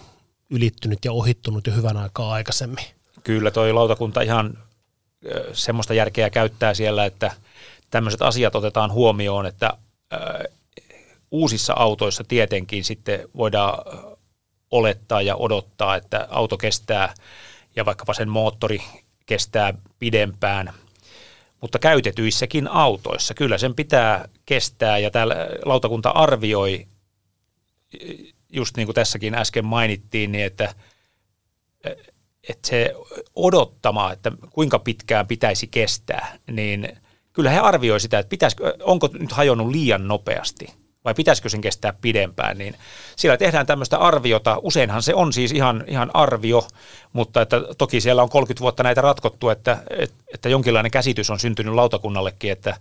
[0.50, 2.86] ylittynyt ja ohittunut jo hyvän aikaa aikaisemmin.
[3.24, 4.58] Kyllä toi lautakunta ihan
[5.54, 7.32] semmoista järkeä käyttää siellä, että
[7.90, 9.74] tämmöiset asiat otetaan huomioon, että
[11.32, 13.80] uusissa autoissa tietenkin sitten voidaan
[14.72, 17.14] olettaa ja odottaa, että auto kestää
[17.76, 18.82] ja vaikkapa sen moottori
[19.26, 20.74] kestää pidempään–
[21.62, 23.34] mutta käytetyissäkin autoissa.
[23.34, 25.36] Kyllä sen pitää kestää ja täällä
[25.66, 26.88] lautakunta arvioi,
[28.54, 30.76] just niin kuin tässäkin äsken mainittiin, niin että,
[32.50, 32.96] että se
[33.36, 36.98] odottama, että kuinka pitkään pitäisi kestää, niin
[37.34, 40.68] kyllä he arvioi sitä, että pitäisikö, onko nyt hajonnut liian nopeasti–
[41.08, 42.76] vai pitäisikö sen kestää pidempään, niin
[43.16, 44.60] siellä tehdään tämmöistä arviota.
[44.62, 46.68] Useinhan se on siis ihan, ihan arvio,
[47.14, 49.78] mutta että toki siellä on 30 vuotta näitä ratkottu, että,
[50.34, 52.78] että, jonkinlainen käsitys on syntynyt lautakunnallekin, että,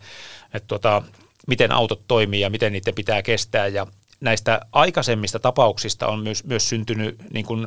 [0.54, 1.02] että tota,
[1.46, 3.66] miten autot toimii ja miten niiden pitää kestää.
[3.66, 3.86] Ja
[4.20, 7.66] näistä aikaisemmista tapauksista on myös, myös syntynyt niin kuin,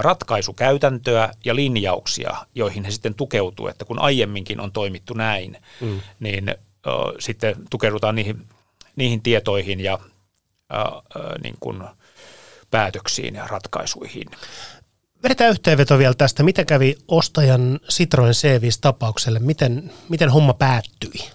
[0.00, 6.00] ratkaisukäytäntöä ja linjauksia, joihin he sitten tukeutuu, että kun aiemminkin on toimittu näin, mm.
[6.20, 6.54] niin ö,
[7.18, 8.46] sitten tukeudutaan niihin
[8.98, 9.98] niihin tietoihin ja
[10.70, 10.92] ää,
[11.42, 11.82] niin kuin
[12.70, 14.30] päätöksiin ja ratkaisuihin.
[15.22, 16.42] Vedetään yhteenveto vielä tästä.
[16.42, 19.38] Mitä kävi ostajan Citroen C5-tapaukselle?
[19.38, 21.30] Miten, miten homma päättyi?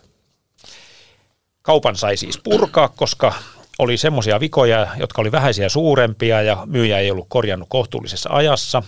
[1.61, 3.33] Kaupan sai siis purkaa, koska
[3.79, 8.83] oli semmoisia vikoja, jotka oli vähäisiä suurempia ja myyjä ei ollut korjannut kohtuullisessa ajassa.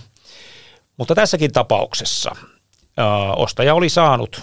[0.97, 2.35] Mutta tässäkin tapauksessa
[2.97, 4.41] ää, ostaja oli saanut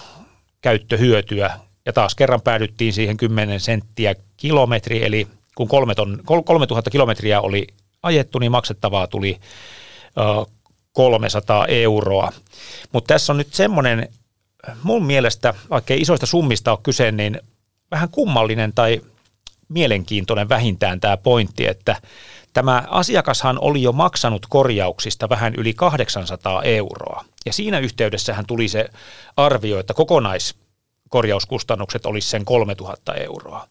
[0.61, 5.67] käyttöhyötyä ja taas kerran päädyttiin siihen 10 senttiä kilometri, eli kun
[6.45, 7.67] 3000 kilometriä oli
[8.03, 9.39] ajettu, niin maksettavaa tuli
[10.91, 12.31] 300 euroa.
[12.91, 14.09] Mutta tässä on nyt semmoinen,
[14.83, 17.39] mun mielestä, vaikka ei isoista summista ole kyse, niin
[17.91, 19.01] vähän kummallinen tai
[19.69, 21.95] mielenkiintoinen vähintään tämä pointti, että
[22.53, 27.25] tämä asiakashan oli jo maksanut korjauksista vähän yli 800 euroa.
[27.45, 28.89] Ja siinä yhteydessähän tuli se
[29.37, 30.55] arvio, että kokonais
[31.13, 33.67] korjauskustannukset olisi sen 3000 euroa.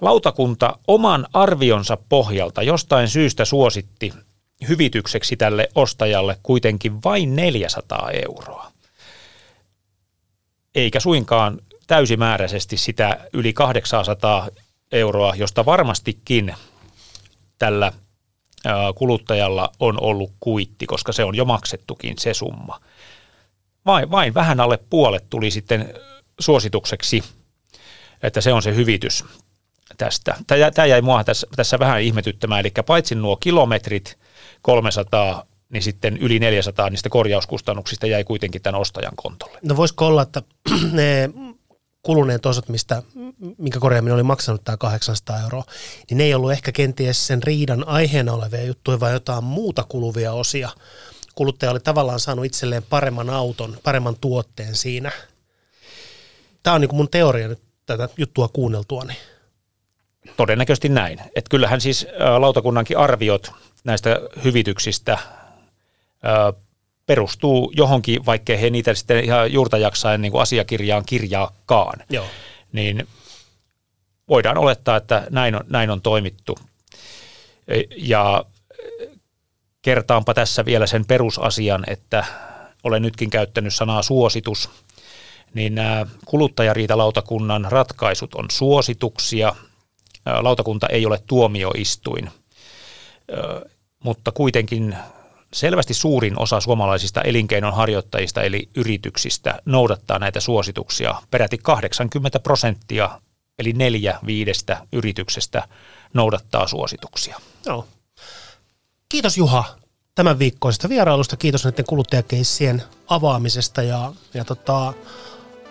[0.00, 4.12] Lautakunta oman arvionsa pohjalta jostain syystä suositti,
[4.68, 8.72] hyvitykseksi tälle ostajalle kuitenkin vain 400 euroa.
[10.74, 14.48] Eikä suinkaan täysimääräisesti sitä yli 800
[14.92, 16.54] euroa, josta varmastikin
[17.58, 17.92] tällä
[18.94, 22.80] kuluttajalla on ollut kuitti, koska se on jo maksettukin se summa.
[23.86, 25.94] Vain, vain vähän alle puolet tuli sitten
[26.40, 27.24] suositukseksi,
[28.22, 29.24] että se on se hyvitys
[29.98, 30.36] tästä.
[30.74, 34.18] Tämä jäi mua tässä, tässä vähän ihmetyttämään, eli paitsi nuo kilometrit
[34.62, 39.58] 300, niin sitten yli 400 niistä korjauskustannuksista jäi kuitenkin tämän ostajan kontolle.
[39.62, 40.42] No voisiko olla, että
[40.92, 41.30] ne
[42.02, 43.02] kuluneet osat, mistä,
[43.58, 45.64] minkä korjaaminen oli maksanut tämä 800 euroa,
[46.10, 50.32] niin ne ei ollut ehkä kenties sen riidan aiheena olevia juttuja, vaan jotain muuta kuluvia
[50.32, 50.68] osia.
[51.34, 55.12] Kuluttaja oli tavallaan saanut itselleen paremman auton, paremman tuotteen siinä.
[56.62, 59.04] Tämä on niin kuin mun teoria nyt tätä juttua kuunneltua.
[59.04, 59.18] Niin.
[60.36, 61.20] Todennäköisesti näin.
[61.34, 62.06] Et kyllähän siis
[62.38, 63.52] lautakunnankin arviot
[63.84, 65.18] näistä hyvityksistä
[67.06, 72.00] perustuu johonkin, vaikkei he niitä sitten ihan juurta jaksaen niin kuin asiakirjaan kirjaakaan.
[72.10, 72.26] Joo.
[72.72, 73.08] Niin
[74.28, 76.58] voidaan olettaa, että näin on, näin on toimittu.
[77.96, 78.44] Ja
[79.82, 82.24] kertaanpa tässä vielä sen perusasian, että
[82.84, 84.70] olen nytkin käyttänyt sanaa suositus,
[85.54, 89.54] niin nämä kuluttajariitalautakunnan ratkaisut on suosituksia.
[90.40, 92.30] Lautakunta ei ole tuomioistuin,
[94.04, 94.96] mutta kuitenkin
[95.52, 101.14] selvästi suurin osa suomalaisista elinkeinonharjoittajista eli yrityksistä noudattaa näitä suosituksia.
[101.30, 103.20] Peräti 80 prosenttia
[103.58, 105.68] eli neljä viidestä yrityksestä
[106.14, 107.40] noudattaa suosituksia.
[107.66, 107.86] Joo.
[109.08, 109.64] Kiitos Juha
[110.14, 111.36] tämän viikkoisesta vierailusta.
[111.36, 114.92] Kiitos näiden kuluttajakeissien avaamisesta ja, ja tota,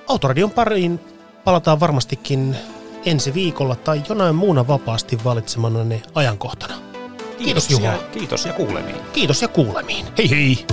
[0.10, 1.00] Autoradion pariin
[1.44, 2.56] palataan varmastikin
[3.06, 6.74] ensi viikolla tai jonain muuna vapaasti valitsemanne ajankohtana.
[7.38, 7.94] Kiitos Juha.
[8.12, 8.98] Kiitos ja kuulemiin.
[9.14, 10.06] Kiitos ja kuulemiin.
[10.18, 10.66] Hei hei.